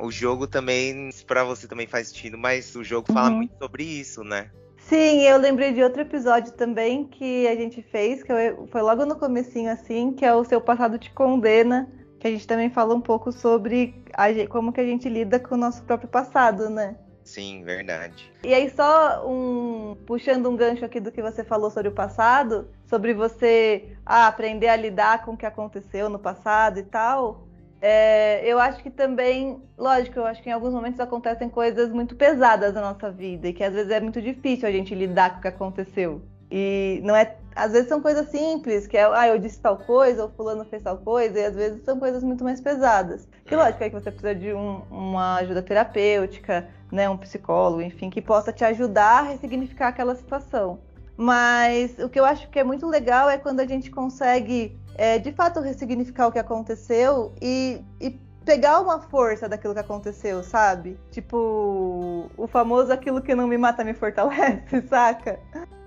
o 0.00 0.10
jogo 0.10 0.46
também, 0.46 1.10
para 1.26 1.44
você 1.44 1.66
também 1.66 1.86
faz 1.86 2.08
sentido, 2.08 2.36
mas 2.36 2.74
o 2.74 2.84
jogo 2.84 3.12
fala 3.12 3.30
uhum. 3.30 3.36
muito 3.36 3.56
sobre 3.58 3.84
isso, 3.84 4.22
né? 4.22 4.50
Sim, 4.88 5.22
eu 5.22 5.36
lembrei 5.36 5.72
de 5.72 5.82
outro 5.82 6.00
episódio 6.00 6.52
também 6.52 7.04
que 7.04 7.44
a 7.48 7.56
gente 7.56 7.82
fez, 7.82 8.22
que 8.22 8.32
foi 8.70 8.82
logo 8.82 9.04
no 9.04 9.16
comecinho 9.16 9.68
assim, 9.68 10.12
que 10.12 10.24
é 10.24 10.32
o 10.32 10.44
Seu 10.44 10.60
Passado 10.60 10.96
Te 10.96 11.10
Condena, 11.10 11.90
que 12.20 12.28
a 12.28 12.30
gente 12.30 12.46
também 12.46 12.70
fala 12.70 12.94
um 12.94 13.00
pouco 13.00 13.32
sobre 13.32 14.00
a, 14.14 14.26
como 14.48 14.72
que 14.72 14.80
a 14.80 14.84
gente 14.84 15.08
lida 15.08 15.40
com 15.40 15.56
o 15.56 15.58
nosso 15.58 15.82
próprio 15.82 16.08
passado, 16.08 16.70
né? 16.70 16.96
Sim, 17.24 17.64
verdade. 17.64 18.30
E 18.44 18.54
aí, 18.54 18.70
só 18.70 19.28
um 19.28 19.96
puxando 20.06 20.48
um 20.48 20.56
gancho 20.56 20.84
aqui 20.84 21.00
do 21.00 21.10
que 21.10 21.20
você 21.20 21.42
falou 21.42 21.68
sobre 21.68 21.88
o 21.88 21.94
passado, 21.94 22.68
sobre 22.88 23.12
você 23.12 23.96
ah, 24.06 24.28
aprender 24.28 24.68
a 24.68 24.76
lidar 24.76 25.24
com 25.24 25.32
o 25.32 25.36
que 25.36 25.44
aconteceu 25.44 26.08
no 26.08 26.20
passado 26.20 26.78
e 26.78 26.84
tal. 26.84 27.45
É, 27.80 28.40
eu 28.44 28.58
acho 28.58 28.82
que 28.82 28.90
também, 28.90 29.62
lógico, 29.76 30.18
eu 30.18 30.26
acho 30.26 30.42
que 30.42 30.48
em 30.48 30.52
alguns 30.52 30.72
momentos 30.72 30.98
acontecem 30.98 31.48
coisas 31.48 31.90
muito 31.90 32.16
pesadas 32.16 32.74
na 32.74 32.80
nossa 32.80 33.10
vida 33.10 33.48
e 33.48 33.52
que 33.52 33.62
às 33.62 33.74
vezes 33.74 33.90
é 33.90 34.00
muito 34.00 34.20
difícil 34.20 34.68
a 34.68 34.72
gente 34.72 34.94
lidar 34.94 35.32
com 35.32 35.38
o 35.38 35.42
que 35.42 35.48
aconteceu. 35.48 36.22
E 36.50 37.00
não 37.02 37.14
é, 37.14 37.36
às 37.54 37.72
vezes 37.72 37.88
são 37.88 38.00
coisas 38.00 38.28
simples, 38.28 38.86
que 38.86 38.96
é, 38.96 39.04
ah, 39.04 39.28
eu 39.28 39.38
disse 39.38 39.60
tal 39.60 39.76
coisa, 39.78 40.22
ou 40.22 40.30
fulano 40.30 40.64
fez 40.64 40.82
tal 40.82 40.98
coisa, 40.98 41.38
e 41.38 41.44
às 41.44 41.54
vezes 41.54 41.84
são 41.84 41.98
coisas 41.98 42.22
muito 42.22 42.44
mais 42.44 42.60
pesadas. 42.60 43.28
Que 43.44 43.56
lógico 43.56 43.82
é 43.82 43.90
que 43.90 43.94
você 43.94 44.10
precisa 44.10 44.34
de 44.34 44.52
um, 44.52 44.82
uma 44.90 45.36
ajuda 45.36 45.62
terapêutica, 45.62 46.68
né, 46.90 47.08
um 47.08 47.16
psicólogo, 47.16 47.82
enfim, 47.82 48.10
que 48.10 48.22
possa 48.22 48.52
te 48.52 48.64
ajudar 48.64 49.20
a 49.20 49.22
ressignificar 49.22 49.88
aquela 49.88 50.14
situação. 50.14 50.78
Mas 51.16 51.98
o 51.98 52.08
que 52.08 52.20
eu 52.20 52.24
acho 52.24 52.48
que 52.50 52.58
é 52.58 52.64
muito 52.64 52.86
legal 52.86 53.30
é 53.30 53.38
quando 53.38 53.60
a 53.60 53.66
gente 53.66 53.90
consegue 53.90 54.78
é, 54.96 55.18
de 55.18 55.32
fato 55.32 55.60
ressignificar 55.60 56.26
o 56.26 56.32
que 56.32 56.38
aconteceu 56.38 57.32
e, 57.40 57.82
e 58.00 58.10
pegar 58.44 58.80
uma 58.80 59.00
força 59.00 59.48
daquilo 59.48 59.74
que 59.74 59.80
aconteceu, 59.80 60.42
sabe? 60.42 60.98
Tipo, 61.10 62.30
o 62.36 62.46
famoso 62.46 62.92
aquilo 62.92 63.20
que 63.20 63.34
não 63.34 63.46
me 63.46 63.58
mata 63.58 63.82
me 63.82 63.92
fortalece, 63.92 64.82
saca? 64.88 65.40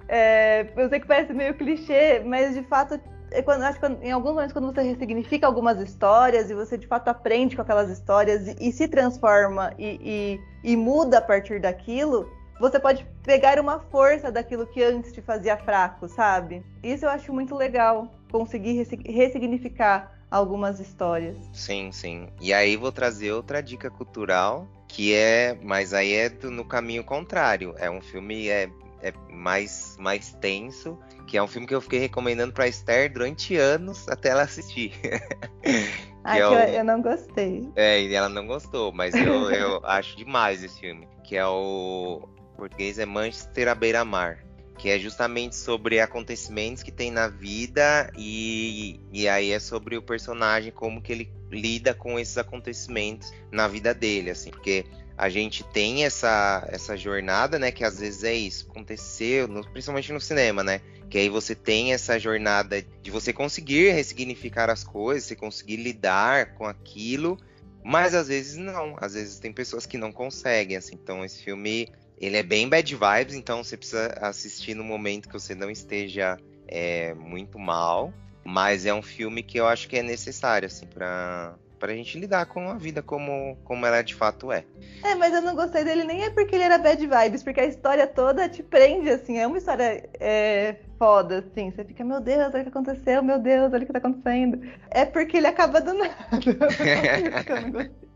É, 0.07 0.67
eu 0.75 0.89
sei 0.89 0.99
que 0.99 1.07
parece 1.07 1.33
meio 1.33 1.53
clichê, 1.53 2.19
mas 2.25 2.55
de 2.55 2.63
fato, 2.63 2.99
é 3.31 3.41
quando, 3.41 3.61
acho 3.61 3.79
que 3.79 3.85
em 3.85 4.11
alguns 4.11 4.33
momentos, 4.33 4.53
quando 4.53 4.73
você 4.73 4.81
ressignifica 4.81 5.45
algumas 5.45 5.79
histórias 5.79 6.49
e 6.49 6.55
você 6.55 6.77
de 6.77 6.87
fato 6.87 7.07
aprende 7.07 7.55
com 7.55 7.61
aquelas 7.61 7.89
histórias 7.89 8.47
e, 8.47 8.55
e 8.59 8.71
se 8.71 8.87
transforma 8.87 9.71
e, 9.77 10.39
e, 10.63 10.71
e 10.71 10.75
muda 10.75 11.19
a 11.19 11.21
partir 11.21 11.61
daquilo, 11.61 12.27
você 12.59 12.79
pode 12.79 13.07
pegar 13.23 13.59
uma 13.59 13.79
força 13.79 14.31
daquilo 14.31 14.67
que 14.67 14.83
antes 14.83 15.13
te 15.13 15.21
fazia 15.21 15.55
fraco, 15.55 16.07
sabe? 16.09 16.63
Isso 16.83 17.05
eu 17.05 17.09
acho 17.09 17.33
muito 17.33 17.55
legal, 17.55 18.11
conseguir 18.29 18.85
ressignificar 19.05 20.19
algumas 20.29 20.79
histórias. 20.79 21.37
Sim, 21.53 21.91
sim. 21.91 22.27
E 22.39 22.53
aí 22.53 22.75
vou 22.75 22.91
trazer 22.91 23.31
outra 23.31 23.61
dica 23.61 23.89
cultural, 23.89 24.67
que 24.87 25.13
é, 25.13 25.57
mas 25.63 25.93
aí 25.93 26.13
é 26.13 26.29
do, 26.29 26.51
no 26.51 26.65
caminho 26.65 27.03
contrário. 27.03 27.73
É 27.77 27.89
um 27.89 28.01
filme 28.01 28.49
é, 28.49 28.69
é 29.01 29.13
mais 29.31 29.95
mais 29.97 30.33
tenso, 30.33 30.99
que 31.25 31.37
é 31.37 31.43
um 31.43 31.47
filme 31.47 31.65
que 31.65 31.73
eu 31.73 31.81
fiquei 31.81 31.99
recomendando 31.99 32.53
para 32.53 32.67
Esther 32.67 33.11
durante 33.11 33.55
anos 33.55 34.07
até 34.09 34.29
ela 34.29 34.43
assistir. 34.43 34.93
ah, 36.23 36.37
é 36.37 36.47
o... 36.47 36.53
eu, 36.53 36.83
não 36.83 37.01
gostei. 37.01 37.69
É, 37.75 38.01
e 38.01 38.13
ela 38.13 38.29
não 38.29 38.45
gostou, 38.45 38.91
mas 38.91 39.15
eu, 39.15 39.49
eu 39.49 39.81
acho 39.85 40.15
demais 40.17 40.63
esse 40.63 40.79
filme, 40.79 41.07
que 41.23 41.35
é 41.35 41.45
o 41.45 42.27
português 42.59 42.99
é 42.99 43.05
Manchester 43.05 43.69
à 43.69 43.75
beira-mar, 43.75 44.43
que 44.77 44.89
é 44.89 44.99
justamente 44.99 45.55
sobre 45.55 45.99
acontecimentos 45.99 46.83
que 46.83 46.91
tem 46.91 47.09
na 47.09 47.27
vida 47.27 48.11
e, 48.17 48.99
e 49.11 49.27
aí 49.27 49.51
é 49.51 49.59
sobre 49.59 49.97
o 49.97 50.01
personagem, 50.01 50.71
como 50.71 51.01
que 51.01 51.11
ele 51.11 51.31
lida 51.49 51.93
com 51.93 52.19
esses 52.19 52.37
acontecimentos 52.37 53.31
na 53.51 53.67
vida 53.67 53.93
dele, 53.93 54.29
assim, 54.29 54.51
porque 54.51 54.85
a 55.17 55.27
gente 55.27 55.63
tem 55.65 56.05
essa, 56.05 56.65
essa 56.69 56.95
jornada, 56.95 57.59
né, 57.59 57.71
que 57.71 57.83
às 57.83 57.99
vezes 57.99 58.23
é 58.23 58.33
isso, 58.33 58.67
aconteceu, 58.69 59.47
no, 59.47 59.69
principalmente 59.69 60.13
no 60.13 60.21
cinema, 60.21 60.63
né, 60.63 60.81
que 61.09 61.17
aí 61.17 61.27
você 61.27 61.55
tem 61.55 61.93
essa 61.93 62.19
jornada 62.19 62.81
de 62.81 63.11
você 63.11 63.33
conseguir 63.33 63.91
ressignificar 63.91 64.69
as 64.69 64.83
coisas, 64.83 65.25
você 65.25 65.35
conseguir 65.35 65.77
lidar 65.77 66.53
com 66.53 66.65
aquilo, 66.65 67.37
mas 67.83 68.13
às 68.13 68.27
vezes 68.27 68.55
não, 68.57 68.95
às 69.01 69.13
vezes 69.13 69.39
tem 69.39 69.51
pessoas 69.51 69.85
que 69.85 69.97
não 69.97 70.11
conseguem, 70.11 70.77
assim, 70.77 70.95
então 70.95 71.25
esse 71.25 71.43
filme 71.43 71.89
ele 72.19 72.37
é 72.37 72.43
bem 72.43 72.67
bad 72.67 72.93
vibes, 72.93 73.35
então 73.35 73.63
você 73.63 73.77
precisa 73.77 74.13
assistir 74.21 74.75
no 74.75 74.83
momento 74.83 75.27
que 75.27 75.33
você 75.33 75.55
não 75.55 75.69
esteja 75.69 76.37
é, 76.67 77.13
muito 77.13 77.57
mal. 77.57 78.13
Mas 78.43 78.85
é 78.85 78.93
um 78.93 79.01
filme 79.01 79.43
que 79.43 79.59
eu 79.59 79.67
acho 79.67 79.87
que 79.87 79.97
é 79.97 80.01
necessário, 80.01 80.65
assim, 80.65 80.85
pra, 80.87 81.55
pra 81.77 81.93
gente 81.93 82.19
lidar 82.19 82.45
com 82.47 82.69
a 82.69 82.75
vida 82.75 83.01
como, 83.01 83.57
como 83.63 83.85
ela 83.85 84.01
de 84.01 84.15
fato 84.15 84.51
é. 84.51 84.65
É, 85.03 85.13
mas 85.15 85.33
eu 85.33 85.41
não 85.41 85.55
gostei 85.55 85.83
dele 85.83 86.03
nem 86.03 86.23
é 86.23 86.29
porque 86.29 86.55
ele 86.55 86.63
era 86.63 86.77
bad 86.77 87.05
vibes, 87.05 87.43
porque 87.43 87.59
a 87.59 87.65
história 87.65 88.07
toda 88.07 88.49
te 88.49 88.63
prende, 88.63 89.09
assim, 89.09 89.37
é 89.37 89.45
uma 89.45 89.57
história 89.57 90.09
é, 90.19 90.77
foda, 90.97 91.39
assim. 91.39 91.71
Você 91.71 91.83
fica, 91.83 92.03
meu 92.03 92.19
Deus, 92.19 92.53
olha 92.53 92.61
o 92.61 92.63
que 92.63 92.69
aconteceu, 92.69 93.23
meu 93.23 93.39
Deus, 93.39 93.71
olha 93.71 93.83
o 93.83 93.85
que 93.85 93.93
tá 93.93 93.99
acontecendo. 93.99 94.61
É 94.89 95.05
porque 95.05 95.37
ele 95.37 95.47
acaba 95.47 95.79
do 95.79 95.93
nada. 95.93 96.15
eu 97.47 97.61
não 97.61 97.71
gostei. 97.71 98.08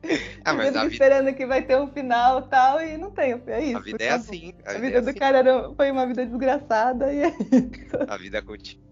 Ah, 0.44 0.54
mas 0.54 0.74
vida... 0.74 0.86
esperando 0.88 1.34
que 1.34 1.46
vai 1.46 1.62
ter 1.62 1.80
um 1.80 1.88
final 1.88 2.40
e 2.40 2.44
tal, 2.44 2.82
e 2.82 2.98
não 2.98 3.10
tem, 3.12 3.42
é 3.48 3.64
isso. 3.64 3.78
A 3.78 3.82
vida 3.82 4.04
é 4.04 4.10
assim. 4.10 4.54
A, 4.66 4.72
a 4.72 4.74
vida, 4.78 4.98
é 4.98 5.02
do 5.02 5.10
assim. 5.10 5.20
cara 5.20 5.38
era, 5.40 5.74
foi 5.74 5.92
uma 5.92 6.06
vida 6.06 6.26
desgraçada 6.26 7.14
e 7.14 7.24
é 7.24 7.28
isso. 7.30 7.98
A 8.08 8.18
vida 8.18 8.42
continua. 8.42 8.84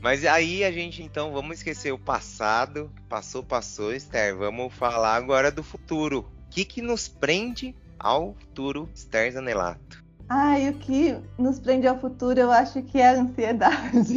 Mas 0.00 0.24
aí 0.24 0.62
a 0.64 0.70
gente 0.70 1.02
então 1.02 1.32
vamos 1.32 1.58
esquecer 1.58 1.90
o 1.92 1.98
passado, 1.98 2.92
passou, 3.08 3.42
passou, 3.42 3.92
Esther. 3.92 4.36
Vamos 4.36 4.72
falar 4.74 5.16
agora 5.16 5.50
do 5.50 5.62
futuro. 5.62 6.20
O 6.46 6.50
que, 6.50 6.64
que 6.64 6.82
nos 6.82 7.08
prende 7.08 7.74
ao 7.98 8.34
futuro, 8.34 8.88
Esther 8.94 9.32
Zanelato? 9.32 10.04
Ai, 10.28 10.68
o 10.68 10.74
que 10.74 11.16
nos 11.38 11.58
prende 11.58 11.86
ao 11.86 11.98
futuro, 11.98 12.38
eu 12.38 12.50
acho 12.50 12.82
que 12.82 13.00
é 13.00 13.08
a 13.08 13.20
ansiedade. 13.20 14.14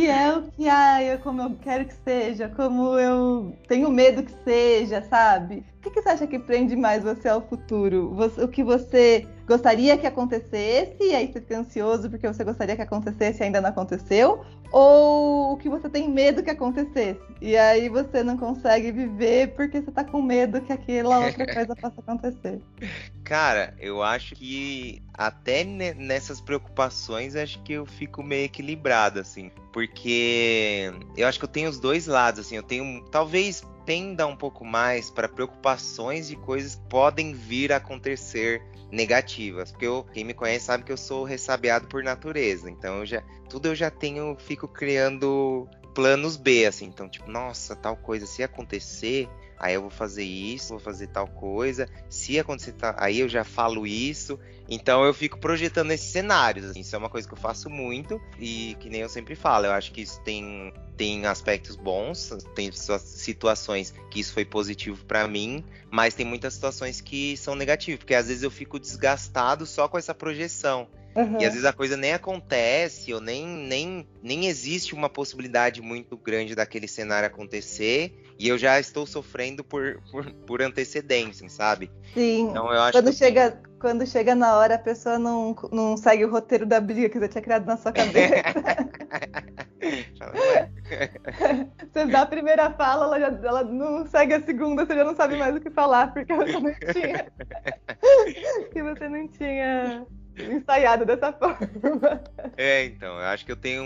E 0.00 0.06
é 0.06 0.32
o 0.34 0.50
que, 0.52 0.66
ai, 0.66 1.18
como 1.18 1.42
eu 1.42 1.58
quero 1.58 1.84
que 1.84 1.92
seja, 1.92 2.48
como 2.48 2.98
eu 2.98 3.54
tenho 3.68 3.90
medo 3.90 4.22
que 4.22 4.32
seja, 4.44 5.02
sabe? 5.02 5.62
O 5.80 5.82
que, 5.82 5.90
que, 5.92 6.02
você 6.02 6.10
acha 6.10 6.26
que 6.26 6.38
prende 6.38 6.76
mais 6.76 7.02
você 7.02 7.26
ao 7.26 7.40
futuro? 7.40 8.14
Você, 8.14 8.42
o 8.42 8.48
que 8.48 8.62
você 8.62 9.26
gostaria 9.46 9.96
que 9.96 10.06
acontecesse 10.06 10.98
e 11.00 11.14
aí 11.14 11.26
você 11.26 11.40
fica 11.40 11.58
ansioso 11.58 12.10
porque 12.10 12.28
você 12.28 12.44
gostaria 12.44 12.76
que 12.76 12.82
acontecesse 12.82 13.40
e 13.40 13.44
ainda 13.44 13.62
não 13.62 13.70
aconteceu? 13.70 14.44
Ou 14.70 15.54
o 15.54 15.56
que 15.56 15.70
você 15.70 15.88
tem 15.88 16.06
medo 16.06 16.42
que 16.42 16.50
acontecesse 16.50 17.18
e 17.40 17.56
aí 17.56 17.88
você 17.88 18.22
não 18.22 18.36
consegue 18.36 18.92
viver 18.92 19.54
porque 19.54 19.80
você 19.80 19.90
tá 19.90 20.04
com 20.04 20.20
medo 20.20 20.60
que 20.60 20.70
aquela 20.70 21.18
outra 21.24 21.46
coisa 21.50 21.74
possa 21.74 21.98
acontecer? 21.98 22.60
Cara, 23.24 23.74
eu 23.80 24.02
acho 24.02 24.34
que 24.34 25.02
até 25.14 25.64
nessas 25.64 26.42
preocupações 26.42 27.34
acho 27.34 27.62
que 27.62 27.72
eu 27.72 27.86
fico 27.86 28.22
meio 28.22 28.44
equilibrado 28.44 29.18
assim, 29.18 29.50
porque 29.72 30.92
eu 31.16 31.26
acho 31.26 31.38
que 31.38 31.44
eu 31.46 31.48
tenho 31.48 31.70
os 31.70 31.80
dois 31.80 32.06
lados 32.06 32.40
assim, 32.40 32.56
eu 32.56 32.62
tenho 32.62 33.02
talvez 33.10 33.62
tenda 33.90 34.24
um 34.24 34.36
pouco 34.36 34.64
mais 34.64 35.10
para 35.10 35.28
preocupações 35.28 36.30
e 36.30 36.36
coisas 36.36 36.76
que 36.76 36.82
podem 36.82 37.32
vir 37.32 37.72
a 37.72 37.76
acontecer 37.78 38.62
negativas, 38.88 39.72
porque 39.72 39.84
eu, 39.84 40.06
quem 40.12 40.22
me 40.22 40.32
conhece 40.32 40.66
sabe 40.66 40.84
que 40.84 40.92
eu 40.92 40.96
sou 40.96 41.24
ressabiado 41.24 41.88
por 41.88 42.04
natureza, 42.04 42.70
então 42.70 42.98
eu 42.98 43.06
já 43.06 43.20
tudo 43.48 43.66
eu 43.66 43.74
já 43.74 43.90
tenho, 43.90 44.36
fico 44.38 44.68
criando 44.68 45.68
planos 45.94 46.36
B 46.36 46.66
assim, 46.66 46.86
então 46.86 47.08
tipo, 47.08 47.30
nossa, 47.30 47.76
tal 47.76 47.96
coisa 47.96 48.26
se 48.26 48.42
acontecer, 48.42 49.28
aí 49.58 49.74
eu 49.74 49.82
vou 49.82 49.90
fazer 49.90 50.24
isso, 50.24 50.70
vou 50.70 50.78
fazer 50.78 51.08
tal 51.08 51.26
coisa, 51.26 51.88
se 52.08 52.38
acontecer 52.38 52.72
tal, 52.72 52.94
aí 52.96 53.20
eu 53.20 53.28
já 53.28 53.44
falo 53.44 53.86
isso, 53.86 54.38
então 54.72 55.04
eu 55.04 55.12
fico 55.12 55.36
projetando 55.36 55.90
esses 55.90 56.12
cenários, 56.12 56.64
assim, 56.64 56.80
isso 56.80 56.94
é 56.94 56.98
uma 56.98 57.10
coisa 57.10 57.26
que 57.26 57.34
eu 57.34 57.38
faço 57.38 57.68
muito. 57.68 58.20
E 58.38 58.76
que 58.78 58.88
nem 58.88 59.00
eu 59.00 59.08
sempre 59.08 59.34
falo, 59.34 59.66
eu 59.66 59.72
acho 59.72 59.90
que 59.90 60.00
isso 60.00 60.20
tem 60.22 60.72
tem 60.96 61.24
aspectos 61.24 61.76
bons, 61.76 62.30
tem 62.54 62.70
situações 62.70 63.94
que 64.10 64.20
isso 64.20 64.34
foi 64.34 64.44
positivo 64.44 65.02
para 65.06 65.26
mim, 65.26 65.64
mas 65.90 66.12
tem 66.12 66.26
muitas 66.26 66.52
situações 66.52 67.00
que 67.00 67.38
são 67.38 67.54
negativas, 67.54 67.98
porque 68.00 68.14
às 68.14 68.28
vezes 68.28 68.42
eu 68.42 68.50
fico 68.50 68.78
desgastado 68.78 69.64
só 69.64 69.88
com 69.88 69.96
essa 69.96 70.14
projeção. 70.14 70.86
Uhum. 71.14 71.40
E 71.40 71.44
às 71.44 71.52
vezes 71.52 71.64
a 71.64 71.72
coisa 71.72 71.96
nem 71.96 72.12
acontece, 72.12 73.12
ou 73.12 73.20
nem, 73.20 73.46
nem, 73.46 74.06
nem 74.22 74.46
existe 74.46 74.94
uma 74.94 75.08
possibilidade 75.08 75.82
muito 75.82 76.16
grande 76.16 76.54
daquele 76.54 76.86
cenário 76.86 77.26
acontecer, 77.26 78.14
e 78.38 78.48
eu 78.48 78.56
já 78.56 78.78
estou 78.78 79.06
sofrendo 79.06 79.64
por, 79.64 80.00
por, 80.10 80.32
por 80.46 80.62
antecedência, 80.62 81.48
sabe? 81.48 81.90
Sim. 82.14 82.50
Então, 82.50 82.72
eu 82.72 82.80
acho 82.80 82.92
quando, 82.92 83.10
que... 83.10 83.16
chega, 83.16 83.60
quando 83.80 84.06
chega 84.06 84.34
na 84.34 84.56
hora, 84.56 84.76
a 84.76 84.78
pessoa 84.78 85.18
não, 85.18 85.54
não 85.72 85.96
segue 85.96 86.24
o 86.24 86.30
roteiro 86.30 86.64
da 86.64 86.80
briga 86.80 87.08
que 87.08 87.18
você 87.18 87.28
tinha 87.28 87.42
criado 87.42 87.66
na 87.66 87.76
sua 87.76 87.92
cabeça. 87.92 88.34
você 91.92 92.06
dá 92.06 92.22
a 92.22 92.26
primeira 92.26 92.70
fala, 92.70 93.06
ela, 93.06 93.20
já, 93.20 93.48
ela 93.48 93.64
não 93.64 94.06
segue 94.06 94.34
a 94.34 94.42
segunda, 94.42 94.86
você 94.86 94.94
já 94.94 95.04
não 95.04 95.16
sabe 95.16 95.36
mais 95.36 95.56
o 95.56 95.60
que 95.60 95.70
falar, 95.70 96.14
porque 96.14 96.32
você 96.32 96.52
não 96.52 96.72
tinha. 96.92 97.26
que 98.72 98.82
você 98.82 99.08
não 99.08 99.28
tinha 99.28 100.06
ensaiado 100.44 101.04
dessa 101.04 101.32
forma. 101.32 101.58
É, 102.56 102.84
então, 102.84 103.18
eu 103.18 103.26
acho 103.26 103.46
que 103.46 103.52
eu 103.52 103.56
tenho 103.56 103.84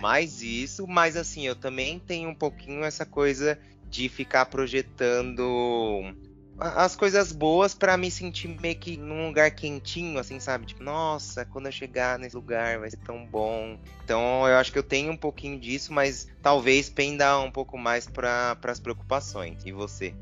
mais 0.00 0.42
isso, 0.42 0.86
mas 0.86 1.16
assim, 1.16 1.46
eu 1.46 1.56
também 1.56 1.98
tenho 1.98 2.28
um 2.28 2.34
pouquinho 2.34 2.84
essa 2.84 3.04
coisa 3.04 3.58
de 3.88 4.08
ficar 4.08 4.46
projetando 4.46 6.14
as 6.58 6.94
coisas 6.94 7.32
boas 7.32 7.74
para 7.74 7.96
me 7.96 8.10
sentir 8.10 8.48
meio 8.60 8.76
que 8.76 8.96
num 8.96 9.26
lugar 9.26 9.50
quentinho, 9.50 10.18
assim, 10.18 10.38
sabe? 10.38 10.66
Tipo, 10.66 10.84
nossa, 10.84 11.44
quando 11.44 11.66
eu 11.66 11.72
chegar 11.72 12.18
nesse 12.18 12.36
lugar 12.36 12.78
vai 12.78 12.90
ser 12.90 12.98
tão 12.98 13.26
bom. 13.26 13.78
Então, 14.04 14.46
eu 14.46 14.56
acho 14.56 14.70
que 14.70 14.78
eu 14.78 14.82
tenho 14.82 15.12
um 15.12 15.16
pouquinho 15.16 15.58
disso, 15.58 15.92
mas 15.92 16.28
talvez 16.40 16.88
penda 16.88 17.40
um 17.40 17.50
pouco 17.50 17.76
mais 17.76 18.06
para 18.06 18.56
as 18.62 18.78
preocupações. 18.78 19.64
E 19.64 19.72
você? 19.72 20.14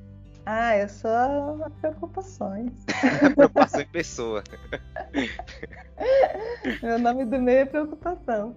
Ah, 0.47 0.77
eu 0.77 0.89
sou 0.89 1.11
a 1.11 1.71
preocupações. 1.81 2.73
preocupação 3.35 3.81
em 3.81 3.87
pessoa. 3.87 4.45
Meu 6.83 6.99
nome 6.99 7.25
do 7.25 7.41
meio 7.41 7.61
é 7.61 7.67
preocupação. 7.67 8.57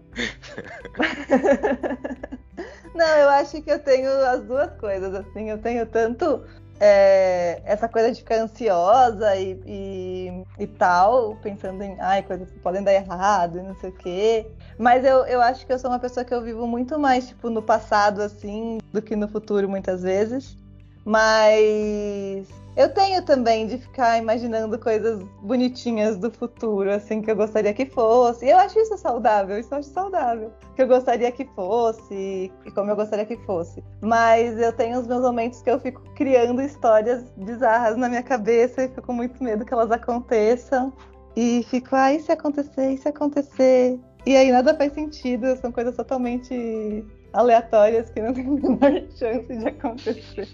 Não, 2.95 3.17
eu 3.17 3.29
acho 3.29 3.61
que 3.61 3.71
eu 3.71 3.79
tenho 3.79 4.09
as 4.27 4.43
duas 4.43 4.71
coisas, 4.77 5.13
assim, 5.15 5.49
eu 5.49 5.57
tenho 5.57 5.85
tanto 5.87 6.43
é, 6.79 7.61
essa 7.65 7.87
coisa 7.87 8.11
de 8.11 8.19
ficar 8.19 8.35
ansiosa 8.35 9.35
e, 9.35 9.59
e, 9.65 10.43
e, 10.59 10.67
tal, 10.67 11.35
pensando 11.37 11.81
em 11.81 11.99
ai, 11.99 12.23
coisas 12.23 12.51
que 12.51 12.59
podem 12.59 12.83
dar 12.83 12.93
errado 12.93 13.59
e 13.59 13.61
não 13.61 13.75
sei 13.75 13.89
o 13.89 13.93
quê. 13.93 14.47
Mas 14.77 15.05
eu, 15.05 15.25
eu 15.25 15.41
acho 15.41 15.65
que 15.65 15.73
eu 15.73 15.79
sou 15.79 15.89
uma 15.89 15.99
pessoa 15.99 16.23
que 16.23 16.33
eu 16.33 16.41
vivo 16.41 16.67
muito 16.67 16.99
mais, 16.99 17.29
tipo, 17.29 17.49
no 17.49 17.61
passado, 17.61 18.21
assim, 18.21 18.79
do 18.91 19.01
que 19.01 19.15
no 19.15 19.27
futuro, 19.27 19.69
muitas 19.69 20.03
vezes. 20.03 20.57
Mas 21.05 22.47
eu 22.75 22.89
tenho 22.91 23.21
também 23.23 23.67
de 23.67 23.77
ficar 23.77 24.17
imaginando 24.17 24.79
coisas 24.79 25.23
bonitinhas 25.43 26.17
do 26.17 26.31
futuro, 26.31 26.91
assim, 26.91 27.21
que 27.21 27.29
eu 27.29 27.35
gostaria 27.35 27.71
que 27.71 27.85
fosse. 27.85 28.45
E 28.45 28.49
eu 28.49 28.57
acho 28.57 28.79
isso 28.79 28.97
saudável, 28.97 29.59
isso 29.59 29.71
eu 29.73 29.77
acho 29.77 29.89
saudável. 29.89 30.51
Que 30.75 30.81
eu 30.81 30.87
gostaria 30.87 31.31
que 31.31 31.45
fosse, 31.55 32.51
e 32.65 32.71
como 32.71 32.89
eu 32.89 32.95
gostaria 32.95 33.25
que 33.25 33.37
fosse. 33.45 33.83
Mas 34.01 34.57
eu 34.57 34.73
tenho 34.73 34.99
os 34.99 35.05
meus 35.05 35.21
momentos 35.21 35.61
que 35.61 35.69
eu 35.69 35.79
fico 35.79 36.01
criando 36.15 36.61
histórias 36.63 37.31
bizarras 37.37 37.95
na 37.95 38.09
minha 38.09 38.23
cabeça 38.23 38.83
e 38.83 38.87
fico 38.87 39.03
com 39.03 39.13
muito 39.13 39.43
medo 39.43 39.63
que 39.63 39.73
elas 39.73 39.91
aconteçam. 39.91 40.91
E 41.35 41.63
fico, 41.69 41.95
ah, 41.95 42.11
e 42.11 42.19
se 42.19 42.31
acontecer, 42.31 42.93
e 42.93 42.97
se 42.97 43.07
acontecer? 43.07 43.99
E 44.25 44.35
aí 44.35 44.51
nada 44.51 44.75
faz 44.75 44.93
sentido, 44.93 45.55
são 45.57 45.71
coisas 45.71 45.95
totalmente 45.95 47.05
aleatórias 47.33 48.09
que 48.09 48.21
não 48.21 48.33
tem 48.33 48.45
a 48.47 48.49
menor 48.49 49.03
chance 49.15 49.55
de 49.55 49.67
acontecer. 49.67 50.49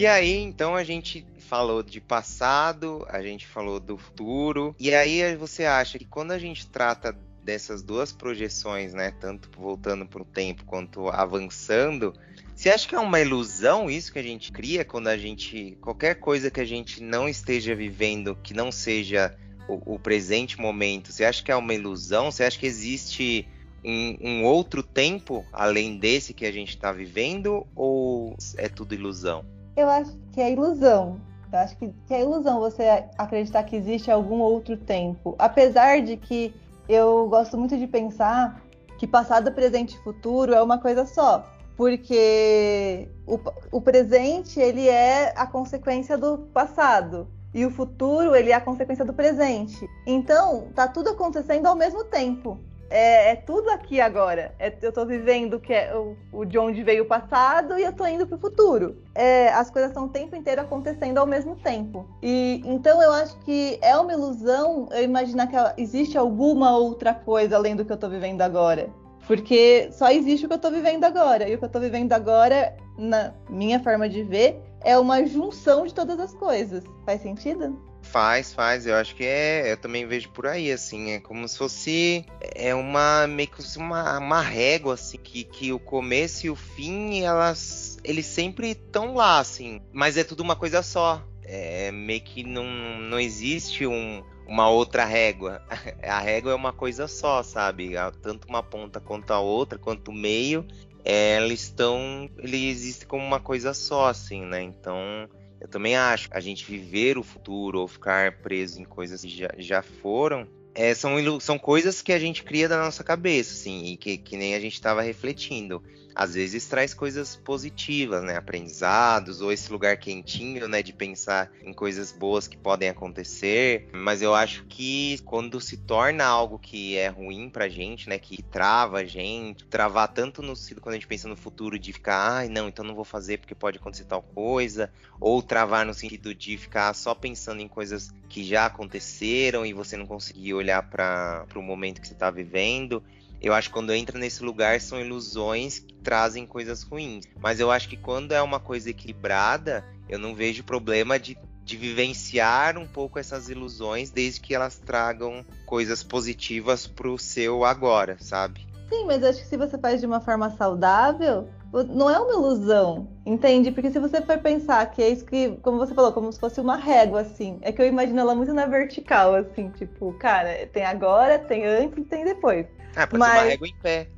E 0.00 0.06
aí, 0.06 0.38
então, 0.38 0.74
a 0.76 0.82
gente 0.82 1.26
falou 1.40 1.82
de 1.82 2.00
passado, 2.00 3.06
a 3.10 3.20
gente 3.20 3.46
falou 3.46 3.78
do 3.78 3.98
futuro. 3.98 4.74
E 4.80 4.94
aí 4.94 5.36
você 5.36 5.66
acha 5.66 5.98
que 5.98 6.06
quando 6.06 6.30
a 6.30 6.38
gente 6.38 6.66
trata 6.66 7.14
dessas 7.44 7.82
duas 7.82 8.10
projeções, 8.10 8.94
né, 8.94 9.12
tanto 9.20 9.50
voltando 9.54 10.06
para 10.06 10.22
o 10.22 10.24
tempo 10.24 10.64
quanto 10.64 11.10
avançando, 11.10 12.14
você 12.56 12.70
acha 12.70 12.88
que 12.88 12.94
é 12.94 12.98
uma 12.98 13.20
ilusão 13.20 13.90
isso 13.90 14.10
que 14.10 14.18
a 14.18 14.22
gente 14.22 14.50
cria 14.50 14.86
quando 14.86 15.08
a 15.08 15.18
gente 15.18 15.76
qualquer 15.82 16.14
coisa 16.14 16.50
que 16.50 16.62
a 16.62 16.64
gente 16.64 17.02
não 17.02 17.28
esteja 17.28 17.74
vivendo, 17.74 18.38
que 18.42 18.54
não 18.54 18.72
seja 18.72 19.36
o, 19.68 19.96
o 19.96 19.98
presente 19.98 20.58
momento, 20.58 21.12
você 21.12 21.26
acha 21.26 21.42
que 21.42 21.52
é 21.52 21.56
uma 21.56 21.74
ilusão? 21.74 22.30
Você 22.30 22.42
acha 22.44 22.58
que 22.58 22.64
existe 22.64 23.46
um, 23.84 24.16
um 24.18 24.44
outro 24.46 24.82
tempo 24.82 25.44
além 25.52 25.98
desse 25.98 26.32
que 26.32 26.46
a 26.46 26.52
gente 26.52 26.70
está 26.70 26.90
vivendo 26.90 27.66
ou 27.76 28.34
é 28.56 28.66
tudo 28.66 28.94
ilusão? 28.94 29.59
Eu 29.76 29.88
acho 29.88 30.16
que 30.32 30.40
é 30.40 30.52
ilusão. 30.52 31.20
Eu 31.52 31.58
acho 31.58 31.76
que, 31.76 31.92
que 32.06 32.14
é 32.14 32.20
ilusão 32.20 32.60
você 32.60 33.04
acreditar 33.18 33.62
que 33.64 33.76
existe 33.76 34.10
algum 34.10 34.38
outro 34.40 34.76
tempo. 34.76 35.34
Apesar 35.38 36.00
de 36.00 36.16
que 36.16 36.54
eu 36.88 37.28
gosto 37.28 37.56
muito 37.56 37.76
de 37.76 37.86
pensar 37.86 38.62
que 38.98 39.06
passado, 39.06 39.52
presente 39.52 39.96
e 39.96 40.02
futuro 40.02 40.54
é 40.54 40.62
uma 40.62 40.78
coisa 40.78 41.06
só. 41.06 41.44
Porque 41.76 43.08
o, 43.26 43.38
o 43.72 43.80
presente 43.80 44.60
ele 44.60 44.88
é 44.88 45.32
a 45.36 45.46
consequência 45.46 46.18
do 46.18 46.38
passado 46.52 47.26
e 47.54 47.64
o 47.64 47.70
futuro 47.70 48.34
ele 48.36 48.50
é 48.50 48.54
a 48.54 48.60
consequência 48.60 49.04
do 49.04 49.12
presente. 49.12 49.88
Então, 50.06 50.68
tá 50.74 50.86
tudo 50.86 51.10
acontecendo 51.10 51.66
ao 51.66 51.74
mesmo 51.74 52.04
tempo 52.04 52.60
é, 52.90 53.30
é, 53.30 53.36
tudo 53.36 53.70
aqui 53.70 54.00
agora. 54.00 54.52
É, 54.58 54.74
eu 54.82 54.92
tô 54.92 55.06
vivendo 55.06 55.60
que 55.60 55.72
é 55.72 55.94
o, 55.96 56.16
o, 56.32 56.44
de 56.44 56.58
onde 56.58 56.82
veio 56.82 57.04
o 57.04 57.06
passado 57.06 57.78
e 57.78 57.84
eu 57.84 57.92
tô 57.92 58.04
indo 58.04 58.26
pro 58.26 58.36
futuro. 58.36 58.96
É, 59.14 59.48
as 59.50 59.70
coisas 59.70 59.92
estão 59.92 60.06
o 60.06 60.08
tempo 60.08 60.34
inteiro 60.34 60.60
acontecendo 60.60 61.18
ao 61.18 61.26
mesmo 61.26 61.54
tempo. 61.54 62.06
E 62.20 62.60
então 62.64 63.00
eu 63.00 63.12
acho 63.12 63.38
que 63.40 63.78
é 63.80 63.96
uma 63.96 64.12
ilusão 64.12 64.88
eu 64.90 65.04
imaginar 65.04 65.46
que 65.46 65.56
existe 65.80 66.18
alguma 66.18 66.76
outra 66.76 67.14
coisa 67.14 67.54
além 67.54 67.76
do 67.76 67.84
que 67.84 67.92
eu 67.92 67.96
tô 67.96 68.08
vivendo 68.08 68.42
agora. 68.42 68.90
Porque 69.26 69.88
só 69.92 70.10
existe 70.10 70.46
o 70.46 70.48
que 70.48 70.54
eu 70.54 70.58
tô 70.58 70.70
vivendo 70.72 71.04
agora. 71.04 71.48
E 71.48 71.54
o 71.54 71.58
que 71.58 71.64
eu 71.64 71.68
tô 71.68 71.78
vivendo 71.78 72.12
agora, 72.12 72.76
na 72.98 73.32
minha 73.48 73.78
forma 73.78 74.08
de 74.08 74.24
ver, 74.24 74.60
é 74.82 74.98
uma 74.98 75.24
junção 75.24 75.86
de 75.86 75.94
todas 75.94 76.18
as 76.18 76.34
coisas. 76.34 76.82
Faz 77.06 77.22
sentido? 77.22 77.78
Faz, 78.10 78.52
faz. 78.52 78.86
Eu 78.86 78.96
acho 78.96 79.14
que 79.14 79.24
é. 79.24 79.72
Eu 79.72 79.76
também 79.76 80.06
vejo 80.06 80.30
por 80.30 80.46
aí, 80.46 80.72
assim. 80.72 81.12
É 81.12 81.20
como 81.20 81.46
se 81.46 81.56
fosse. 81.56 82.24
É 82.40 82.74
uma. 82.74 83.26
meio 83.26 83.48
que 83.48 83.78
uma, 83.78 84.18
uma 84.18 84.42
régua, 84.42 84.94
assim. 84.94 85.16
Que, 85.18 85.44
que 85.44 85.72
o 85.72 85.78
começo 85.78 86.46
e 86.46 86.50
o 86.50 86.56
fim, 86.56 87.22
elas. 87.22 87.98
Eles 88.02 88.26
sempre 88.26 88.70
estão 88.70 89.14
lá, 89.14 89.38
assim. 89.38 89.80
Mas 89.92 90.16
é 90.16 90.24
tudo 90.24 90.42
uma 90.42 90.56
coisa 90.56 90.82
só. 90.82 91.24
É 91.44 91.90
meio 91.92 92.20
que 92.20 92.42
não, 92.42 92.64
não 93.00 93.18
existe 93.18 93.86
um, 93.86 94.24
uma 94.46 94.68
outra 94.68 95.04
régua. 95.04 95.62
A 96.02 96.18
régua 96.18 96.52
é 96.52 96.54
uma 96.54 96.72
coisa 96.72 97.06
só, 97.06 97.42
sabe? 97.44 97.92
Tanto 98.20 98.48
uma 98.48 98.62
ponta 98.62 99.00
quanto 99.00 99.30
a 99.32 99.40
outra, 99.40 99.78
quanto 99.78 100.10
o 100.10 100.14
meio. 100.14 100.66
É, 101.04 101.36
eles 101.36 101.62
estão. 101.62 102.28
Ele 102.38 102.68
existe 102.68 103.06
como 103.06 103.24
uma 103.24 103.40
coisa 103.40 103.72
só, 103.72 104.08
assim, 104.08 104.44
né? 104.44 104.62
Então 104.62 105.28
eu 105.60 105.68
também 105.68 105.96
acho 105.96 106.28
a 106.32 106.40
gente 106.40 106.64
viver 106.64 107.18
o 107.18 107.22
futuro 107.22 107.80
ou 107.80 107.88
ficar 107.88 108.38
preso 108.38 108.80
em 108.80 108.84
coisas 108.84 109.20
que 109.22 109.28
já, 109.28 109.50
já 109.58 109.82
foram 109.82 110.48
é, 110.74 110.94
são, 110.94 111.40
são 111.40 111.58
coisas 111.58 112.00
que 112.00 112.12
a 112.12 112.18
gente 112.18 112.42
cria 112.42 112.68
da 112.68 112.78
nossa 112.78 113.02
cabeça, 113.02 113.52
assim, 113.52 113.84
e 113.86 113.96
que, 113.96 114.16
que 114.16 114.36
nem 114.36 114.54
a 114.54 114.60
gente 114.60 114.74
estava 114.74 115.02
refletindo. 115.02 115.82
Às 116.14 116.34
vezes 116.34 116.66
traz 116.66 116.94
coisas 116.94 117.36
positivas, 117.36 118.22
né? 118.22 118.36
Aprendizados, 118.36 119.40
ou 119.40 119.52
esse 119.52 119.70
lugar 119.70 119.96
quentinho, 119.96 120.68
né? 120.68 120.82
De 120.82 120.92
pensar 120.92 121.50
em 121.62 121.72
coisas 121.72 122.12
boas 122.12 122.46
que 122.46 122.56
podem 122.56 122.88
acontecer. 122.88 123.88
Mas 123.92 124.22
eu 124.22 124.34
acho 124.34 124.64
que 124.66 125.18
quando 125.24 125.60
se 125.60 125.76
torna 125.76 126.24
algo 126.24 126.58
que 126.58 126.96
é 126.96 127.08
ruim 127.08 127.48
pra 127.48 127.68
gente, 127.68 128.08
né? 128.08 128.18
Que 128.18 128.42
trava 128.42 128.98
a 128.98 129.04
gente, 129.04 129.64
travar 129.66 130.08
tanto 130.08 130.42
no 130.42 130.54
quando 130.80 130.94
a 130.94 130.96
gente 130.96 131.06
pensa 131.06 131.28
no 131.28 131.36
futuro 131.36 131.78
de 131.78 131.92
ficar, 131.92 132.38
ai, 132.38 132.48
não, 132.48 132.68
então 132.68 132.84
não 132.84 132.94
vou 132.94 133.04
fazer 133.04 133.38
porque 133.38 133.54
pode 133.54 133.78
acontecer 133.78 134.04
tal 134.04 134.22
coisa, 134.22 134.90
ou 135.20 135.42
travar 135.42 135.84
no 135.84 135.94
sentido 135.94 136.34
de 136.34 136.56
ficar 136.56 136.92
só 136.94 137.14
pensando 137.14 137.60
em 137.60 137.68
coisas 137.68 138.12
que 138.28 138.44
já 138.44 138.66
aconteceram 138.66 139.66
e 139.66 139.72
você 139.72 139.96
não 139.96 140.06
conseguir 140.06 140.54
olhar 140.54 140.82
para 140.82 141.46
o 141.54 141.62
momento 141.62 142.00
que 142.00 142.06
você 142.06 142.14
está 142.14 142.30
vivendo. 142.30 143.02
Eu 143.40 143.54
acho 143.54 143.68
que 143.68 143.74
quando 143.74 143.92
entra 143.92 144.18
nesse 144.18 144.42
lugar 144.42 144.80
são 144.80 145.00
ilusões 145.00 145.78
que 145.78 145.94
trazem 145.94 146.46
coisas 146.46 146.82
ruins. 146.82 147.24
Mas 147.40 147.58
eu 147.58 147.70
acho 147.70 147.88
que 147.88 147.96
quando 147.96 148.32
é 148.32 148.42
uma 148.42 148.60
coisa 148.60 148.90
equilibrada, 148.90 149.84
eu 150.08 150.18
não 150.18 150.34
vejo 150.34 150.62
problema 150.62 151.18
de, 151.18 151.38
de 151.64 151.76
vivenciar 151.76 152.76
um 152.76 152.86
pouco 152.86 153.18
essas 153.18 153.48
ilusões, 153.48 154.10
desde 154.10 154.40
que 154.40 154.54
elas 154.54 154.78
tragam 154.78 155.44
coisas 155.64 156.02
positivas 156.02 156.86
pro 156.86 157.16
seu 157.16 157.64
agora, 157.64 158.16
sabe? 158.20 158.68
Sim, 158.90 159.06
mas 159.06 159.22
acho 159.22 159.40
que 159.40 159.46
se 159.46 159.56
você 159.56 159.78
faz 159.78 160.00
de 160.00 160.06
uma 160.06 160.20
forma 160.20 160.50
saudável, 160.50 161.48
não 161.88 162.10
é 162.10 162.18
uma 162.18 162.32
ilusão, 162.32 163.06
entende? 163.24 163.70
Porque 163.70 163.90
se 163.92 164.00
você 164.00 164.20
for 164.20 164.38
pensar 164.38 164.84
que 164.90 165.00
é 165.00 165.08
isso 165.08 165.24
que, 165.24 165.56
como 165.62 165.78
você 165.78 165.94
falou, 165.94 166.12
como 166.12 166.32
se 166.32 166.40
fosse 166.40 166.60
uma 166.60 166.76
régua, 166.76 167.20
assim, 167.20 167.58
é 167.62 167.70
que 167.70 167.80
eu 167.80 167.86
imagino 167.86 168.18
ela 168.18 168.34
muito 168.34 168.52
na 168.52 168.66
vertical, 168.66 169.34
assim, 169.36 169.70
tipo, 169.70 170.12
cara, 170.14 170.66
tem 170.72 170.84
agora, 170.84 171.38
tem 171.38 171.64
antes 171.64 171.98
e 171.98 172.02
tem 172.02 172.24
depois. 172.24 172.66
Ah, 172.96 173.06
pode 173.06 173.18
Mas... 173.18 173.32
ser 173.32 173.38
uma 173.38 173.50
régua 173.50 173.68
em 173.68 173.74
pé. 173.76 174.08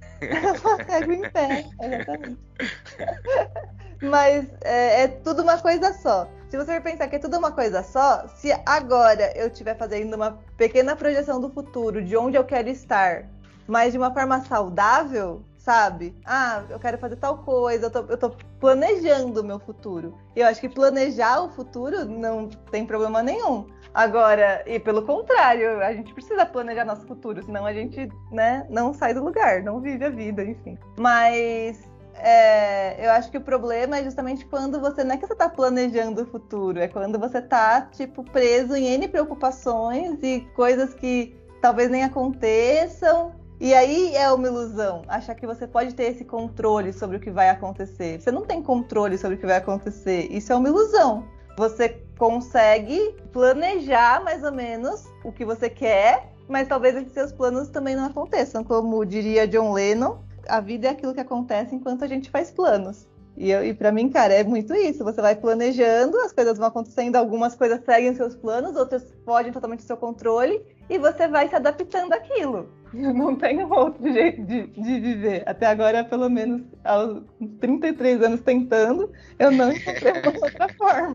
uma 0.62 0.76
régua 0.82 1.14
em 1.14 1.30
pé, 1.30 1.64
exatamente. 1.80 2.38
Mas 4.02 4.46
é, 4.64 5.02
é, 5.02 5.08
tudo 5.08 5.42
uma 5.42 5.58
coisa 5.58 5.92
só. 5.92 6.28
Se 6.48 6.56
você 6.56 6.80
pensar 6.80 7.08
que 7.08 7.16
é 7.16 7.18
tudo 7.18 7.38
uma 7.38 7.52
coisa 7.52 7.82
só, 7.82 8.26
se 8.26 8.52
agora 8.66 9.32
eu 9.36 9.46
estiver 9.46 9.76
fazendo 9.78 10.14
uma 10.14 10.38
pequena 10.56 10.96
projeção 10.96 11.40
do 11.40 11.48
futuro, 11.48 12.02
de 12.02 12.16
onde 12.16 12.36
eu 12.36 12.44
quero 12.44 12.68
estar, 12.68 13.28
mas 13.66 13.92
de 13.92 13.98
uma 13.98 14.12
forma 14.12 14.44
saudável, 14.44 15.44
sabe? 15.56 16.14
Ah, 16.24 16.64
eu 16.68 16.80
quero 16.80 16.98
fazer 16.98 17.16
tal 17.16 17.38
coisa, 17.38 17.86
eu 17.86 17.90
tô, 17.90 17.98
eu 18.00 18.18
tô 18.18 18.30
planejando 18.58 19.40
o 19.40 19.44
meu 19.44 19.60
futuro. 19.60 20.18
E 20.34 20.40
eu 20.40 20.46
acho 20.46 20.60
que 20.60 20.68
planejar 20.68 21.40
o 21.40 21.50
futuro 21.50 22.04
não 22.04 22.48
tem 22.70 22.84
problema 22.84 23.22
nenhum. 23.22 23.68
Agora, 23.94 24.62
e 24.66 24.78
pelo 24.78 25.02
contrário, 25.02 25.82
a 25.82 25.92
gente 25.92 26.14
precisa 26.14 26.46
planejar 26.46 26.84
nosso 26.84 27.06
futuro, 27.06 27.42
senão 27.42 27.66
a 27.66 27.72
gente, 27.72 28.08
né, 28.30 28.66
não 28.70 28.94
sai 28.94 29.12
do 29.12 29.22
lugar, 29.22 29.62
não 29.62 29.80
vive 29.80 30.04
a 30.04 30.10
vida, 30.10 30.42
enfim. 30.42 30.78
Mas 30.98 31.82
é, 32.14 33.04
eu 33.04 33.10
acho 33.10 33.30
que 33.30 33.36
o 33.36 33.40
problema 33.40 33.98
é 33.98 34.04
justamente 34.04 34.46
quando 34.46 34.80
você 34.80 35.04
não 35.04 35.14
é 35.14 35.18
que 35.18 35.26
você 35.26 35.34
está 35.34 35.48
planejando 35.48 36.22
o 36.22 36.26
futuro, 36.26 36.78
é 36.78 36.88
quando 36.88 37.18
você 37.18 37.38
está 37.38 37.82
tipo 37.82 38.22
preso 38.24 38.74
em 38.74 38.86
N 38.86 39.08
preocupações 39.08 40.18
e 40.22 40.40
coisas 40.54 40.94
que 40.94 41.36
talvez 41.60 41.90
nem 41.90 42.02
aconteçam 42.02 43.32
e 43.62 43.72
aí 43.74 44.12
é 44.16 44.28
uma 44.32 44.48
ilusão, 44.48 45.02
achar 45.06 45.36
que 45.36 45.46
você 45.46 45.68
pode 45.68 45.94
ter 45.94 46.10
esse 46.10 46.24
controle 46.24 46.92
sobre 46.92 47.18
o 47.18 47.20
que 47.20 47.30
vai 47.30 47.48
acontecer. 47.48 48.20
Você 48.20 48.32
não 48.32 48.42
tem 48.42 48.60
controle 48.60 49.16
sobre 49.16 49.36
o 49.36 49.38
que 49.38 49.46
vai 49.46 49.58
acontecer. 49.58 50.26
Isso 50.32 50.52
é 50.52 50.56
uma 50.56 50.68
ilusão. 50.68 51.24
Você 51.56 52.02
consegue 52.18 53.14
planejar 53.32 54.22
mais 54.22 54.42
ou 54.44 54.52
menos 54.52 55.04
o 55.24 55.32
que 55.32 55.44
você 55.44 55.68
quer, 55.68 56.32
mas 56.48 56.68
talvez 56.68 56.96
esses 56.96 57.12
seus 57.12 57.32
planos 57.32 57.68
também 57.68 57.96
não 57.96 58.06
aconteçam. 58.06 58.64
Como 58.64 59.04
diria 59.04 59.46
John 59.46 59.72
Lennon, 59.72 60.18
a 60.48 60.60
vida 60.60 60.88
é 60.88 60.90
aquilo 60.90 61.14
que 61.14 61.20
acontece 61.20 61.74
enquanto 61.74 62.04
a 62.04 62.08
gente 62.08 62.30
faz 62.30 62.50
planos. 62.50 63.08
E, 63.36 63.50
e 63.50 63.74
para 63.74 63.90
mim, 63.90 64.10
cara, 64.10 64.34
é 64.34 64.44
muito 64.44 64.74
isso. 64.74 65.04
Você 65.04 65.20
vai 65.20 65.34
planejando, 65.34 66.18
as 66.18 66.32
coisas 66.32 66.58
vão 66.58 66.68
acontecendo, 66.68 67.16
algumas 67.16 67.54
coisas 67.54 67.82
seguem 67.84 68.14
seus 68.14 68.36
planos, 68.36 68.76
outras 68.76 69.12
fogem 69.24 69.52
totalmente 69.52 69.80
do 69.80 69.86
seu 69.86 69.96
controle, 69.96 70.62
e 70.88 70.98
você 70.98 71.26
vai 71.26 71.48
se 71.48 71.54
adaptando 71.54 72.12
àquilo. 72.12 72.68
Não 72.92 73.34
tem 73.34 73.64
outro 73.64 74.12
jeito 74.12 74.42
de, 74.44 74.66
de 74.66 75.00
viver. 75.00 75.42
Até 75.46 75.66
agora, 75.66 76.04
pelo 76.04 76.28
menos 76.28 76.62
aos 76.84 77.22
33 77.60 78.22
anos 78.22 78.42
tentando, 78.42 79.10
eu 79.38 79.50
não 79.50 79.72
encontrei 79.72 80.12
uma 80.12 80.44
outra 80.44 80.68
forma. 80.74 81.14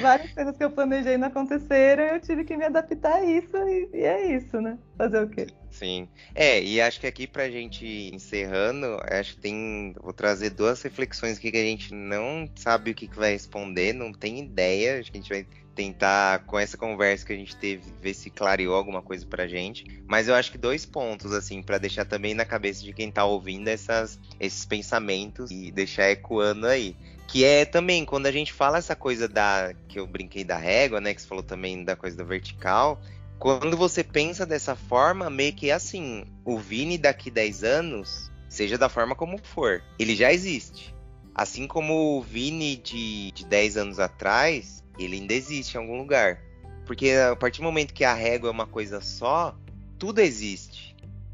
Várias 0.00 0.32
coisas 0.32 0.56
que 0.56 0.64
eu 0.64 0.70
planejei 0.70 1.16
não 1.16 1.28
aconteceram, 1.28 2.04
eu 2.04 2.20
tive 2.20 2.44
que 2.44 2.56
me 2.56 2.64
adaptar 2.64 3.14
a 3.14 3.24
isso 3.24 3.56
e, 3.56 3.90
e 3.94 4.00
é 4.02 4.36
isso, 4.36 4.60
né? 4.60 4.78
Fazer 4.96 5.22
o 5.22 5.28
quê? 5.28 5.46
Sim. 5.70 6.08
É, 6.34 6.62
e 6.62 6.80
acho 6.80 7.00
que 7.00 7.06
aqui 7.06 7.26
pra 7.26 7.50
gente 7.50 8.10
encerrando, 8.12 8.98
acho 9.04 9.34
que 9.34 9.42
tem. 9.42 9.94
Vou 10.02 10.12
trazer 10.12 10.50
duas 10.50 10.82
reflexões 10.82 11.38
aqui 11.38 11.50
que 11.50 11.56
a 11.56 11.62
gente 11.62 11.94
não 11.94 12.48
sabe 12.56 12.90
o 12.90 12.94
que, 12.94 13.06
que 13.06 13.16
vai 13.16 13.32
responder, 13.32 13.92
não 13.92 14.12
tem 14.12 14.40
ideia. 14.40 14.98
Acho 14.98 15.10
que 15.10 15.18
a 15.18 15.20
gente 15.20 15.30
vai 15.30 15.46
tentar, 15.74 16.44
com 16.44 16.58
essa 16.58 16.76
conversa 16.76 17.24
que 17.24 17.32
a 17.32 17.36
gente 17.36 17.54
teve, 17.54 17.92
ver 18.02 18.12
se 18.12 18.30
clareou 18.30 18.74
alguma 18.74 19.00
coisa 19.00 19.24
pra 19.24 19.46
gente. 19.46 19.84
Mas 20.08 20.26
eu 20.26 20.34
acho 20.34 20.50
que 20.50 20.58
dois 20.58 20.84
pontos, 20.84 21.32
assim, 21.32 21.62
para 21.62 21.78
deixar 21.78 22.04
também 22.04 22.34
na 22.34 22.44
cabeça 22.44 22.82
de 22.82 22.92
quem 22.92 23.12
tá 23.12 23.24
ouvindo 23.24 23.68
essas, 23.68 24.18
esses 24.40 24.64
pensamentos 24.64 25.50
e 25.52 25.70
deixar 25.70 26.10
ecoando 26.10 26.66
aí. 26.66 26.96
Que 27.28 27.44
é 27.44 27.66
também, 27.66 28.06
quando 28.06 28.26
a 28.26 28.32
gente 28.32 28.52
fala 28.52 28.78
essa 28.78 28.96
coisa 28.96 29.28
da. 29.28 29.74
que 29.86 30.00
eu 30.00 30.06
brinquei 30.06 30.42
da 30.42 30.56
régua, 30.56 31.00
né? 31.00 31.12
Que 31.12 31.20
você 31.20 31.28
falou 31.28 31.44
também 31.44 31.84
da 31.84 31.94
coisa 31.94 32.16
da 32.16 32.24
vertical. 32.24 33.00
Quando 33.38 33.76
você 33.76 34.02
pensa 34.02 34.46
dessa 34.46 34.74
forma, 34.74 35.28
meio 35.28 35.52
que 35.52 35.70
assim: 35.70 36.24
o 36.42 36.58
Vini 36.58 36.96
daqui 36.96 37.30
10 37.30 37.62
anos, 37.64 38.32
seja 38.48 38.78
da 38.78 38.88
forma 38.88 39.14
como 39.14 39.38
for, 39.38 39.82
ele 39.98 40.16
já 40.16 40.32
existe. 40.32 40.94
Assim 41.34 41.66
como 41.66 42.18
o 42.18 42.22
Vini 42.22 42.76
de, 42.76 43.30
de 43.32 43.44
10 43.44 43.76
anos 43.76 43.98
atrás, 44.00 44.82
ele 44.98 45.16
ainda 45.16 45.34
existe 45.34 45.74
em 45.74 45.80
algum 45.80 45.98
lugar. 45.98 46.40
Porque 46.86 47.10
a 47.10 47.36
partir 47.36 47.60
do 47.60 47.64
momento 47.64 47.92
que 47.92 48.04
a 48.04 48.14
régua 48.14 48.48
é 48.48 48.50
uma 48.50 48.66
coisa 48.66 49.02
só, 49.02 49.54
tudo 49.98 50.20
existe. 50.20 50.67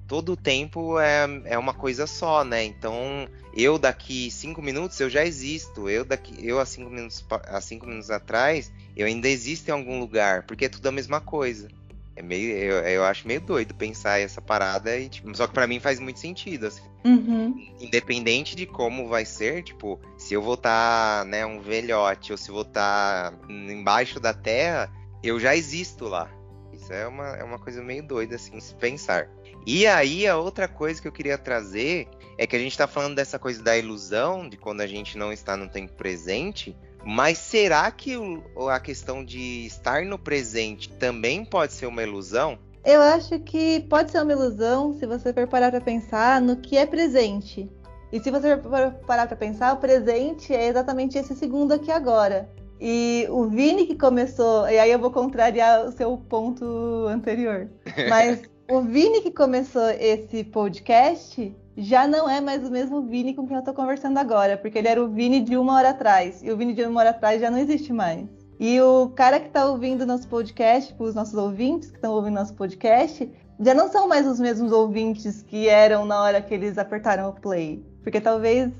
Todo 0.07 0.33
o 0.33 0.37
tempo 0.37 0.99
é, 0.99 1.27
é 1.47 1.59
uma 1.59 1.73
coisa 1.73 2.07
só, 2.07 2.45
né? 2.45 2.63
Então, 2.63 3.27
eu 3.57 3.79
daqui 3.79 4.31
cinco 4.31 4.61
minutos 4.61 5.01
eu 5.01 5.09
já 5.09 5.25
existo. 5.25 5.89
Eu 5.89 6.05
daqui, 6.05 6.35
eu 6.47 6.61
há 6.61 6.67
cinco 6.67 6.91
minutos, 6.91 7.25
há 7.31 7.61
cinco 7.61 7.87
minutos 7.87 8.11
atrás, 8.11 8.71
eu 8.97 9.07
ainda 9.07 9.29
existo 9.29 9.71
em 9.71 9.73
algum 9.73 9.99
lugar, 9.99 10.45
porque 10.47 10.67
é 10.67 10.69
tudo 10.69 10.87
a 10.87 10.93
mesma 10.93 11.21
coisa. 11.21 11.69
É 12.17 12.23
meio, 12.23 12.57
eu, 12.57 12.77
eu 12.85 13.05
acho 13.05 13.27
meio 13.27 13.41
doido 13.41 13.75
pensar 13.75 14.21
essa 14.21 14.41
parada, 14.41 14.97
e, 14.97 15.09
tipo, 15.09 15.35
só 15.37 15.47
que 15.47 15.55
para 15.55 15.67
mim 15.67 15.81
faz 15.81 15.99
muito 15.99 16.21
sentido. 16.21 16.67
Assim. 16.67 16.83
Uhum. 17.05 17.55
Independente 17.81 18.55
de 18.55 18.67
como 18.67 19.09
vai 19.09 19.25
ser, 19.25 19.63
tipo, 19.63 20.01
se 20.17 20.33
eu 20.33 20.41
vou 20.41 20.55
estar, 20.55 21.25
né, 21.25 21.45
um 21.45 21.61
velhote, 21.61 22.31
ou 22.31 22.39
se 22.39 22.51
eu 22.51 22.55
vou 22.55 22.63
estar 22.63 23.35
embaixo 23.49 24.21
da 24.21 24.33
terra, 24.33 24.93
eu 25.23 25.41
já 25.41 25.57
existo 25.57 26.07
lá. 26.07 26.31
Isso 26.73 26.93
é 26.93 27.07
uma, 27.07 27.29
é 27.37 27.43
uma 27.43 27.59
coisa 27.59 27.83
meio 27.83 28.03
doida, 28.03 28.37
assim, 28.37 28.61
se 28.61 28.75
pensar. 28.75 29.29
E 29.67 29.87
aí, 29.87 30.27
a 30.27 30.37
outra 30.37 30.69
coisa 30.69 31.01
que 31.01 31.09
eu 31.09 31.13
queria 31.13 31.39
trazer 31.39 32.09
é 32.37 32.47
que 32.47 32.55
a 32.55 32.59
gente 32.59 32.77
tá 32.77 32.87
falando 32.87 33.15
dessa 33.15 33.39
coisa 33.39 33.63
da 33.63 33.77
ilusão, 33.77 34.49
de 34.49 34.57
quando 34.57 34.81
a 34.81 34.87
gente 34.87 35.17
não 35.17 35.33
está 35.33 35.57
no 35.57 35.69
tempo 35.69 35.93
presente, 35.93 36.77
mas 37.05 37.39
será 37.39 37.91
que 37.91 38.17
o, 38.17 38.69
a 38.69 38.81
questão 38.81 39.25
de 39.25 39.67
estar 39.67 40.05
no 40.05 40.19
presente 40.19 40.89
também 40.91 41.45
pode 41.45 41.73
ser 41.73 41.87
uma 41.87 42.03
ilusão? 42.03 42.59
Eu 42.85 43.01
acho 43.01 43.39
que 43.41 43.81
pode 43.89 44.11
ser 44.11 44.23
uma 44.23 44.33
ilusão 44.33 44.93
se 44.95 45.07
você 45.07 45.33
for 45.33 45.47
parar 45.47 45.71
para 45.71 45.81
pensar 45.81 46.41
no 46.41 46.57
que 46.57 46.77
é 46.77 46.85
presente. 46.85 47.71
E 48.13 48.21
se 48.21 48.31
você 48.31 48.57
for 48.59 48.93
parar 49.07 49.27
para 49.27 49.37
pensar, 49.37 49.73
o 49.73 49.79
presente 49.79 50.55
é 50.55 50.69
exatamente 50.69 51.17
esse 51.17 51.35
segundo 51.35 51.73
aqui 51.73 51.91
agora. 51.91 52.49
E 52.81 53.27
o 53.31 53.47
Vini 53.47 53.87
que 53.87 53.97
começou, 53.97 54.69
e 54.69 54.79
aí 54.79 54.91
eu 54.91 54.99
vou 54.99 55.11
contrariar 55.11 55.87
o 55.87 55.93
seu 55.93 56.17
ponto 56.17 56.65
anterior. 57.09 57.69
Mas 58.11 58.43
o 58.71 58.81
Vini 58.81 59.21
que 59.21 59.31
começou 59.31 59.91
esse 59.91 60.43
podcast, 60.45 61.55
já 61.77 62.07
não 62.07 62.29
é 62.29 62.41
mais 62.41 62.67
o 62.67 62.71
mesmo 62.71 63.03
Vini 63.03 63.35
com 63.35 63.47
quem 63.47 63.57
eu 63.57 63.63
tô 63.63 63.75
conversando 63.75 64.19
agora, 64.19 64.57
porque 64.57 64.79
ele 64.79 64.89
era 64.89 65.03
o 65.03 65.09
Vini 65.09 65.41
de 65.41 65.57
uma 65.57 65.75
hora 65.75 65.91
atrás, 65.91 66.43
e 66.43 66.51
o 66.51 66.57
Vini 66.57 66.73
de 66.73 66.83
uma 66.85 67.01
hora 67.01 67.11
atrás 67.11 67.41
já 67.41 67.51
não 67.51 67.59
existe 67.59 67.93
mais. 67.93 68.27
E 68.59 68.81
o 68.81 69.11
cara 69.11 69.39
que 69.39 69.51
tá 69.51 69.67
ouvindo 69.67 70.07
nosso 70.07 70.29
podcast, 70.29 70.95
os 70.99 71.15
nossos 71.15 71.35
ouvintes 71.35 71.91
que 71.91 71.97
estão 71.97 72.13
ouvindo 72.15 72.35
nosso 72.35 72.55
podcast, 72.55 73.31
já 73.61 73.75
não 73.75 73.91
são 73.91 74.09
mais 74.09 74.27
os 74.27 74.41
mesmos 74.41 74.73
ouvintes 74.73 75.43
que 75.43 75.69
eram 75.69 76.07
na 76.07 76.23
hora 76.23 76.41
que 76.41 76.55
eles 76.55 76.79
apertaram 76.79 77.29
o 77.29 77.33
play. 77.33 77.85
Porque 78.03 78.21
talvez 78.21 78.73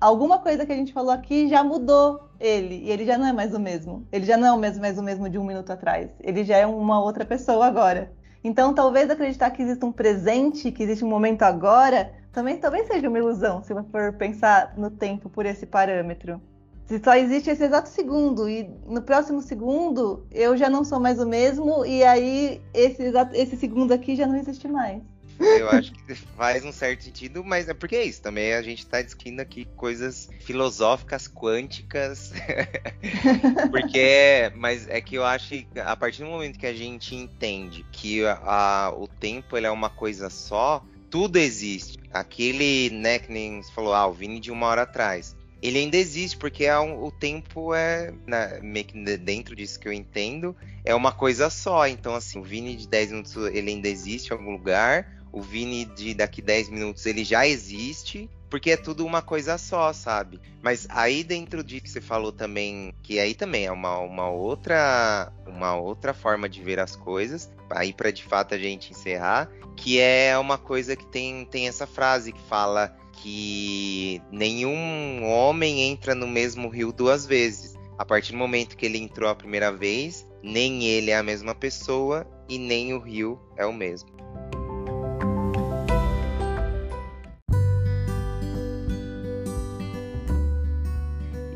alguma 0.00 0.38
coisa 0.38 0.66
que 0.66 0.72
a 0.72 0.76
gente 0.76 0.92
falou 0.92 1.12
aqui 1.12 1.48
já 1.48 1.64
mudou 1.64 2.28
ele, 2.38 2.82
e 2.84 2.90
ele 2.90 3.06
já 3.06 3.16
não 3.16 3.26
é 3.26 3.32
mais 3.32 3.54
o 3.54 3.60
mesmo. 3.60 4.06
Ele 4.12 4.26
já 4.26 4.36
não 4.36 4.48
é 4.48 4.52
o 4.52 4.58
mesmo, 4.58 4.80
mais 4.82 4.98
o 4.98 5.02
mesmo 5.02 5.28
de 5.30 5.38
um 5.38 5.44
minuto 5.44 5.70
atrás. 5.70 6.10
Ele 6.20 6.44
já 6.44 6.58
é 6.58 6.66
uma 6.66 7.02
outra 7.02 7.24
pessoa 7.24 7.66
agora. 7.66 8.12
Então, 8.42 8.74
talvez 8.74 9.10
acreditar 9.10 9.50
que 9.50 9.62
existe 9.62 9.84
um 9.84 9.92
presente, 9.92 10.72
que 10.72 10.82
existe 10.82 11.04
um 11.04 11.08
momento 11.08 11.42
agora, 11.42 12.12
também 12.32 12.58
talvez 12.58 12.86
seja 12.86 13.08
uma 13.08 13.18
ilusão, 13.18 13.62
se 13.62 13.74
for 13.90 14.12
pensar 14.14 14.74
no 14.76 14.90
tempo 14.90 15.28
por 15.28 15.44
esse 15.44 15.66
parâmetro. 15.66 16.40
só 17.04 17.14
existe 17.14 17.50
esse 17.50 17.64
exato 17.64 17.88
segundo 17.88 18.48
e 18.48 18.68
no 18.86 19.02
próximo 19.02 19.42
segundo 19.42 20.26
eu 20.30 20.56
já 20.56 20.70
não 20.70 20.84
sou 20.84 20.98
mais 20.98 21.20
o 21.20 21.26
mesmo 21.26 21.84
e 21.84 22.02
aí 22.02 22.62
esse, 22.72 23.02
exato, 23.02 23.34
esse 23.34 23.56
segundo 23.56 23.92
aqui 23.92 24.16
já 24.16 24.26
não 24.26 24.36
existe 24.36 24.66
mais. 24.68 25.02
Eu 25.40 25.70
acho 25.70 25.92
que 25.92 26.14
faz 26.36 26.64
um 26.64 26.72
certo 26.72 27.04
sentido, 27.04 27.44
mas 27.44 27.68
é 27.68 27.74
porque 27.74 27.96
é 27.96 28.04
isso. 28.04 28.22
Também 28.22 28.52
a 28.54 28.62
gente 28.62 28.80
está 28.80 29.00
discutindo 29.00 29.40
aqui 29.40 29.66
coisas 29.76 30.28
filosóficas, 30.40 31.26
quânticas. 31.28 32.32
porque, 33.70 33.98
é, 33.98 34.52
mas 34.54 34.88
é 34.88 35.00
que 35.00 35.14
eu 35.14 35.24
acho 35.24 35.48
que 35.48 35.66
a 35.78 35.96
partir 35.96 36.22
do 36.22 36.28
momento 36.28 36.58
que 36.58 36.66
a 36.66 36.74
gente 36.74 37.14
entende 37.14 37.84
que 37.90 38.24
a, 38.24 38.40
a, 38.44 38.94
o 38.94 39.06
tempo 39.06 39.56
ele 39.56 39.66
é 39.66 39.70
uma 39.70 39.90
coisa 39.90 40.28
só, 40.28 40.84
tudo 41.10 41.38
existe. 41.38 41.98
Aquele, 42.12 42.90
né, 42.90 43.18
que 43.18 43.32
nem 43.32 43.62
você 43.62 43.72
falou, 43.72 43.94
ah, 43.94 44.06
o 44.06 44.12
Vini 44.12 44.40
de 44.40 44.50
uma 44.50 44.66
hora 44.66 44.82
atrás 44.82 45.36
ele 45.62 45.78
ainda 45.78 45.96
existe, 45.96 46.36
porque 46.36 46.64
é 46.64 46.78
um, 46.78 47.04
o 47.04 47.10
tempo 47.10 47.74
é, 47.74 48.12
né, 48.26 48.60
meio 48.62 48.86
que 48.86 49.16
dentro 49.18 49.54
disso 49.54 49.78
que 49.78 49.86
eu 49.86 49.92
entendo, 49.92 50.56
é 50.84 50.94
uma 50.94 51.12
coisa 51.12 51.50
só. 51.50 51.86
Então, 51.86 52.14
assim, 52.14 52.38
o 52.38 52.42
Vini 52.42 52.74
de 52.74 52.88
10 52.88 53.10
minutos 53.10 53.36
ele 53.36 53.70
ainda 53.70 53.88
existe 53.88 54.30
em 54.30 54.32
algum 54.32 54.52
lugar, 54.52 55.19
o 55.32 55.40
Vini 55.40 55.84
de 55.84 56.14
daqui 56.14 56.42
10 56.42 56.70
minutos 56.70 57.06
ele 57.06 57.24
já 57.24 57.46
existe, 57.46 58.28
porque 58.48 58.72
é 58.72 58.76
tudo 58.76 59.06
uma 59.06 59.22
coisa 59.22 59.56
só, 59.56 59.92
sabe? 59.92 60.40
Mas 60.62 60.86
aí 60.90 61.22
dentro 61.22 61.62
de 61.62 61.80
que 61.80 61.88
você 61.88 62.00
falou 62.00 62.32
também, 62.32 62.92
que 63.02 63.18
aí 63.18 63.34
também 63.34 63.66
é 63.66 63.72
uma, 63.72 63.98
uma 63.98 64.28
outra 64.28 65.32
uma 65.46 65.76
outra 65.76 66.12
forma 66.12 66.48
de 66.48 66.62
ver 66.62 66.80
as 66.80 66.96
coisas, 66.96 67.50
aí 67.70 67.92
para 67.92 68.10
de 68.10 68.24
fato 68.24 68.54
a 68.54 68.58
gente 68.58 68.90
encerrar, 68.90 69.48
que 69.76 69.98
é 70.00 70.36
uma 70.38 70.58
coisa 70.58 70.96
que 70.96 71.06
tem, 71.06 71.44
tem 71.44 71.68
essa 71.68 71.86
frase 71.86 72.32
que 72.32 72.42
fala 72.42 72.96
que 73.12 74.20
nenhum 74.30 75.24
homem 75.24 75.82
entra 75.82 76.14
no 76.14 76.26
mesmo 76.26 76.68
rio 76.68 76.92
duas 76.92 77.26
vezes. 77.26 77.78
A 77.98 78.04
partir 78.04 78.32
do 78.32 78.38
momento 78.38 78.76
que 78.76 78.86
ele 78.86 78.98
entrou 78.98 79.28
a 79.28 79.34
primeira 79.34 79.70
vez, 79.70 80.26
nem 80.42 80.84
ele 80.84 81.10
é 81.10 81.16
a 81.16 81.22
mesma 81.22 81.54
pessoa 81.54 82.26
e 82.48 82.58
nem 82.58 82.94
o 82.94 82.98
rio 82.98 83.38
é 83.56 83.66
o 83.66 83.72
mesmo. 83.72 84.19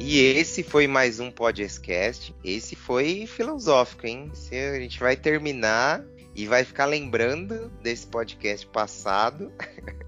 E 0.07 0.21
esse 0.21 0.63
foi 0.63 0.87
mais 0.87 1.19
um 1.19 1.31
podcast. 1.31 2.37
Esse 2.45 2.77
foi 2.77 3.27
filosófico, 3.27 4.07
hein? 4.07 4.31
a 4.53 4.79
gente 4.79 5.01
vai 5.01 5.17
terminar 5.17 6.05
e 6.35 6.47
vai 6.47 6.63
ficar 6.63 6.85
lembrando 6.85 7.71
desse 7.83 8.07
podcast 8.07 8.67
passado, 8.67 9.51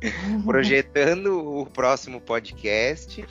projetando 0.44 1.60
o 1.60 1.64
próximo 1.64 2.20
podcast. 2.20 3.24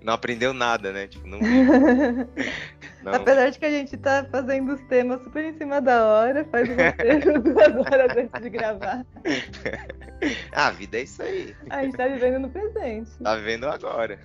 Não 0.00 0.12
aprendeu 0.12 0.54
nada, 0.54 0.92
né? 0.92 1.08
Tipo, 1.08 1.26
não... 1.26 1.40
não... 3.02 3.14
Apesar 3.14 3.50
de 3.50 3.58
que 3.58 3.64
a 3.64 3.70
gente 3.70 3.96
tá 3.96 4.24
fazendo 4.30 4.74
os 4.74 4.80
temas 4.82 5.20
super 5.24 5.44
em 5.44 5.58
cima 5.58 5.80
da 5.80 6.06
hora, 6.06 6.44
faz 6.44 6.68
o 6.68 6.74
roteiro 6.74 7.42
duas 7.42 7.74
horas 7.74 8.16
antes 8.16 8.40
de 8.40 8.50
gravar. 8.50 9.04
Ah, 10.52 10.68
a 10.68 10.70
vida 10.70 10.98
é 10.98 11.02
isso 11.02 11.20
aí. 11.20 11.56
A 11.70 11.82
gente 11.82 11.96
tá 11.96 12.06
vivendo 12.06 12.38
no 12.38 12.50
presente. 12.50 13.10
Tá 13.20 13.34
vivendo 13.34 13.64
agora. 13.64 14.20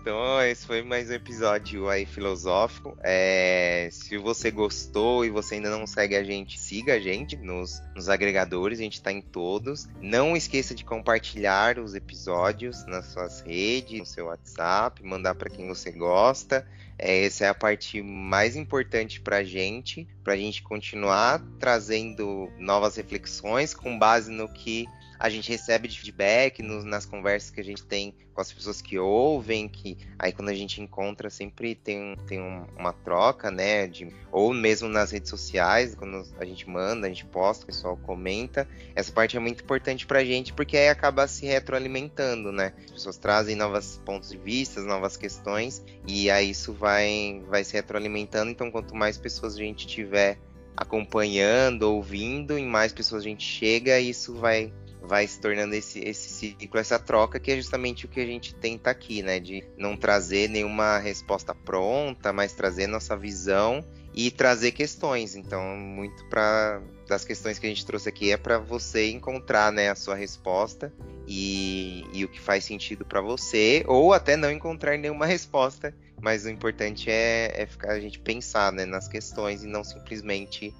Então, 0.00 0.40
esse 0.42 0.64
foi 0.64 0.82
mais 0.82 1.10
um 1.10 1.14
episódio 1.14 1.88
aí 1.88 2.06
filosófico. 2.06 2.96
É, 3.02 3.88
se 3.90 4.16
você 4.16 4.52
gostou 4.52 5.24
e 5.24 5.30
você 5.30 5.56
ainda 5.56 5.68
não 5.68 5.84
segue 5.84 6.14
a 6.14 6.22
gente, 6.22 6.58
siga 6.60 6.94
a 6.94 7.00
gente 7.00 7.36
nos, 7.36 7.82
nos 7.92 8.08
agregadores, 8.08 8.78
a 8.78 8.82
gente 8.82 8.94
está 8.98 9.10
em 9.10 9.20
todos. 9.20 9.88
Não 10.00 10.36
esqueça 10.36 10.76
de 10.76 10.84
compartilhar 10.84 11.80
os 11.80 11.92
episódios 11.94 12.86
nas 12.86 13.06
suas 13.06 13.40
redes, 13.40 13.98
no 13.98 14.06
seu 14.06 14.26
WhatsApp, 14.26 15.02
mandar 15.02 15.34
para 15.34 15.50
quem 15.50 15.66
você 15.66 15.90
gosta. 15.90 16.64
É, 16.96 17.24
essa 17.24 17.44
é 17.44 17.48
a 17.48 17.54
parte 17.54 18.00
mais 18.00 18.54
importante 18.54 19.20
para 19.20 19.38
a 19.38 19.44
gente, 19.44 20.06
para 20.22 20.34
a 20.34 20.36
gente 20.36 20.62
continuar 20.62 21.42
trazendo 21.58 22.48
novas 22.58 22.94
reflexões 22.96 23.74
com 23.74 23.98
base 23.98 24.30
no 24.30 24.48
que 24.48 24.86
a 25.18 25.28
gente 25.28 25.50
recebe 25.50 25.88
de 25.88 25.98
feedback 25.98 26.62
nos, 26.62 26.84
nas 26.84 27.06
conversas 27.06 27.50
que 27.50 27.60
a 27.60 27.64
gente 27.64 27.84
tem 27.84 28.14
com 28.36 28.40
as 28.40 28.52
pessoas 28.52 28.82
que 28.82 28.98
ouvem, 28.98 29.66
que 29.66 29.96
aí 30.18 30.30
quando 30.30 30.50
a 30.50 30.54
gente 30.54 30.80
encontra 30.80 31.30
sempre 31.30 31.74
tem, 31.74 32.14
tem 32.26 32.40
um, 32.40 32.66
uma 32.76 32.92
troca, 32.92 33.50
né? 33.50 33.86
De, 33.86 34.08
ou 34.30 34.52
mesmo 34.52 34.88
nas 34.88 35.10
redes 35.10 35.30
sociais, 35.30 35.94
quando 35.94 36.22
a 36.38 36.44
gente 36.44 36.68
manda, 36.68 37.06
a 37.06 37.08
gente 37.08 37.24
posta, 37.24 37.64
o 37.64 37.66
pessoal 37.66 37.96
comenta. 37.96 38.68
Essa 38.94 39.10
parte 39.10 39.36
é 39.36 39.40
muito 39.40 39.62
importante 39.64 40.06
pra 40.06 40.22
gente, 40.22 40.52
porque 40.52 40.76
aí 40.76 40.88
acaba 40.88 41.26
se 41.26 41.46
retroalimentando, 41.46 42.52
né? 42.52 42.74
As 42.84 42.90
pessoas 42.90 43.16
trazem 43.16 43.56
novos 43.56 44.00
pontos 44.04 44.30
de 44.30 44.36
vista, 44.36 44.82
novas 44.82 45.16
questões, 45.16 45.82
e 46.06 46.30
aí 46.30 46.50
isso 46.50 46.74
vai, 46.74 47.42
vai 47.48 47.64
se 47.64 47.72
retroalimentando. 47.72 48.50
Então, 48.50 48.70
quanto 48.70 48.94
mais 48.94 49.16
pessoas 49.16 49.54
a 49.54 49.58
gente 49.58 49.86
tiver 49.86 50.38
acompanhando, 50.76 51.84
ouvindo, 51.84 52.58
em 52.58 52.66
mais 52.66 52.92
pessoas 52.92 53.22
a 53.22 53.24
gente 53.24 53.44
chega, 53.44 53.98
isso 53.98 54.34
vai 54.34 54.70
vai 55.06 55.26
se 55.26 55.40
tornando 55.40 55.74
esse, 55.74 56.00
esse 56.00 56.28
ciclo, 56.28 56.78
essa 56.78 56.98
troca, 56.98 57.38
que 57.38 57.52
é 57.52 57.56
justamente 57.56 58.04
o 58.04 58.08
que 58.08 58.20
a 58.20 58.26
gente 58.26 58.54
tenta 58.54 58.90
aqui, 58.90 59.22
né? 59.22 59.40
De 59.40 59.64
não 59.76 59.96
trazer 59.96 60.48
nenhuma 60.48 60.98
resposta 60.98 61.54
pronta, 61.54 62.32
mas 62.32 62.52
trazer 62.52 62.86
nossa 62.86 63.16
visão 63.16 63.84
e 64.14 64.30
trazer 64.30 64.72
questões. 64.72 65.36
Então, 65.36 65.76
muito 65.76 66.24
para 66.28 66.82
das 67.06 67.24
questões 67.24 67.58
que 67.58 67.66
a 67.66 67.68
gente 67.68 67.86
trouxe 67.86 68.08
aqui 68.08 68.32
é 68.32 68.36
para 68.36 68.58
você 68.58 69.10
encontrar, 69.10 69.70
né, 69.70 69.90
a 69.90 69.94
sua 69.94 70.16
resposta 70.16 70.92
e, 71.26 72.04
e 72.12 72.24
o 72.24 72.28
que 72.28 72.40
faz 72.40 72.64
sentido 72.64 73.04
para 73.04 73.20
você, 73.20 73.84
ou 73.86 74.12
até 74.12 74.36
não 74.36 74.50
encontrar 74.50 74.98
nenhuma 74.98 75.26
resposta. 75.26 75.94
Mas 76.20 76.46
o 76.46 76.50
importante 76.50 77.10
é, 77.10 77.52
é 77.54 77.66
ficar 77.66 77.92
a 77.92 78.00
gente 78.00 78.18
pensar, 78.18 78.72
né, 78.72 78.84
nas 78.86 79.06
questões 79.06 79.62
e 79.62 79.66
não 79.66 79.84
simplesmente 79.84 80.74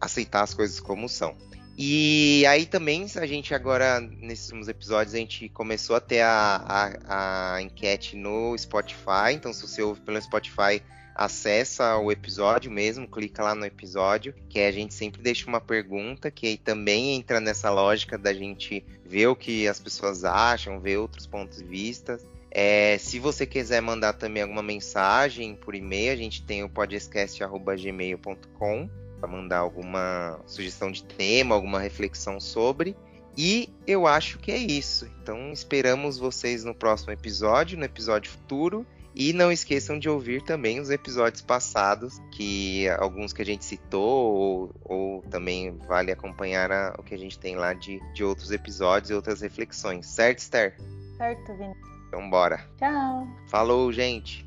aceitar 0.00 0.42
as 0.42 0.54
coisas 0.54 0.78
como 0.78 1.08
são. 1.08 1.36
E 1.84 2.46
aí 2.46 2.64
também, 2.64 3.08
a 3.16 3.26
gente 3.26 3.52
agora, 3.52 3.98
nesses 3.98 4.44
últimos 4.44 4.68
episódios, 4.68 5.16
a 5.16 5.18
gente 5.18 5.48
começou 5.48 5.96
a 5.96 6.00
ter 6.00 6.20
a, 6.20 6.62
a, 6.64 7.54
a, 7.56 7.60
enquete 7.60 8.14
no 8.14 8.56
Spotify. 8.56 9.32
Então, 9.32 9.52
se 9.52 9.66
você 9.66 9.82
ouve 9.82 10.00
pelo 10.00 10.22
Spotify, 10.22 10.80
acessa 11.12 11.96
o 11.96 12.12
episódio 12.12 12.70
mesmo, 12.70 13.08
clica 13.08 13.42
lá 13.42 13.52
no 13.52 13.66
episódio, 13.66 14.32
que 14.48 14.60
a 14.60 14.70
gente 14.70 14.94
sempre 14.94 15.20
deixa 15.20 15.48
uma 15.48 15.60
pergunta, 15.60 16.30
que 16.30 16.46
aí 16.46 16.56
também 16.56 17.16
entra 17.16 17.40
nessa 17.40 17.68
lógica 17.68 18.16
da 18.16 18.32
gente 18.32 18.84
ver 19.04 19.26
o 19.26 19.34
que 19.34 19.66
as 19.66 19.80
pessoas 19.80 20.24
acham, 20.24 20.78
ver 20.78 20.98
outros 20.98 21.26
pontos 21.26 21.58
de 21.58 21.64
vista. 21.64 22.16
É, 22.52 22.96
se 22.96 23.18
você 23.18 23.44
quiser 23.44 23.82
mandar 23.82 24.12
também 24.12 24.44
alguma 24.44 24.62
mensagem 24.62 25.56
por 25.56 25.74
e-mail, 25.74 26.12
a 26.12 26.16
gente 26.16 26.44
tem 26.44 26.62
o 26.62 26.68
podcast.gmail.com 26.68 29.01
para 29.22 29.30
mandar 29.30 29.58
alguma 29.58 30.40
sugestão 30.46 30.90
de 30.90 31.04
tema, 31.04 31.54
alguma 31.54 31.78
reflexão 31.78 32.40
sobre. 32.40 32.96
E 33.38 33.72
eu 33.86 34.04
acho 34.06 34.38
que 34.40 34.50
é 34.50 34.58
isso. 34.58 35.08
Então 35.22 35.52
esperamos 35.52 36.18
vocês 36.18 36.64
no 36.64 36.74
próximo 36.74 37.12
episódio, 37.12 37.78
no 37.78 37.84
episódio 37.84 38.32
futuro. 38.32 38.84
E 39.14 39.32
não 39.34 39.52
esqueçam 39.52 39.98
de 39.98 40.08
ouvir 40.08 40.42
também 40.42 40.80
os 40.80 40.88
episódios 40.88 41.42
passados, 41.42 42.18
que 42.32 42.88
alguns 42.98 43.30
que 43.32 43.42
a 43.42 43.44
gente 43.44 43.62
citou, 43.62 44.34
ou, 44.34 44.74
ou 44.84 45.22
também 45.30 45.76
vale 45.86 46.10
acompanhar 46.10 46.72
a, 46.72 46.94
o 46.98 47.02
que 47.02 47.14
a 47.14 47.18
gente 47.18 47.38
tem 47.38 47.54
lá 47.54 47.74
de, 47.74 48.00
de 48.14 48.24
outros 48.24 48.50
episódios 48.50 49.10
e 49.10 49.14
outras 49.14 49.42
reflexões. 49.42 50.06
Certo, 50.06 50.38
Esther? 50.38 50.76
Certo, 51.18 51.54
Vini. 51.58 51.74
Então 52.08 52.28
bora. 52.30 52.66
Tchau. 52.78 53.28
Falou, 53.48 53.92
gente. 53.92 54.46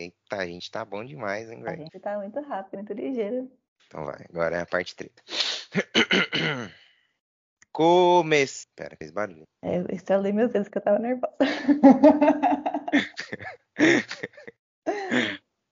Eita, 0.00 0.36
a 0.36 0.46
gente 0.46 0.70
tá 0.70 0.82
bom 0.82 1.04
demais, 1.04 1.50
hein, 1.50 1.62
velho? 1.62 1.82
A 1.82 1.84
gente 1.84 2.00
tá 2.00 2.18
muito 2.18 2.40
rápido, 2.40 2.76
muito 2.76 2.94
ligeiro. 2.94 3.52
Então 3.86 4.06
vai, 4.06 4.24
agora 4.30 4.56
é 4.56 4.62
a 4.62 4.66
parte 4.66 4.96
treta. 4.96 5.22
Comece. 7.70 8.66
Pera, 8.74 8.96
fez 8.96 9.10
barulho. 9.10 9.46
É, 9.62 9.76
eu 9.76 9.86
instalei 9.92 10.32
meus 10.32 10.50
dedos 10.50 10.68
que 10.68 10.78
eu 10.78 10.82
tava 10.82 10.98
nervosa. 10.98 11.36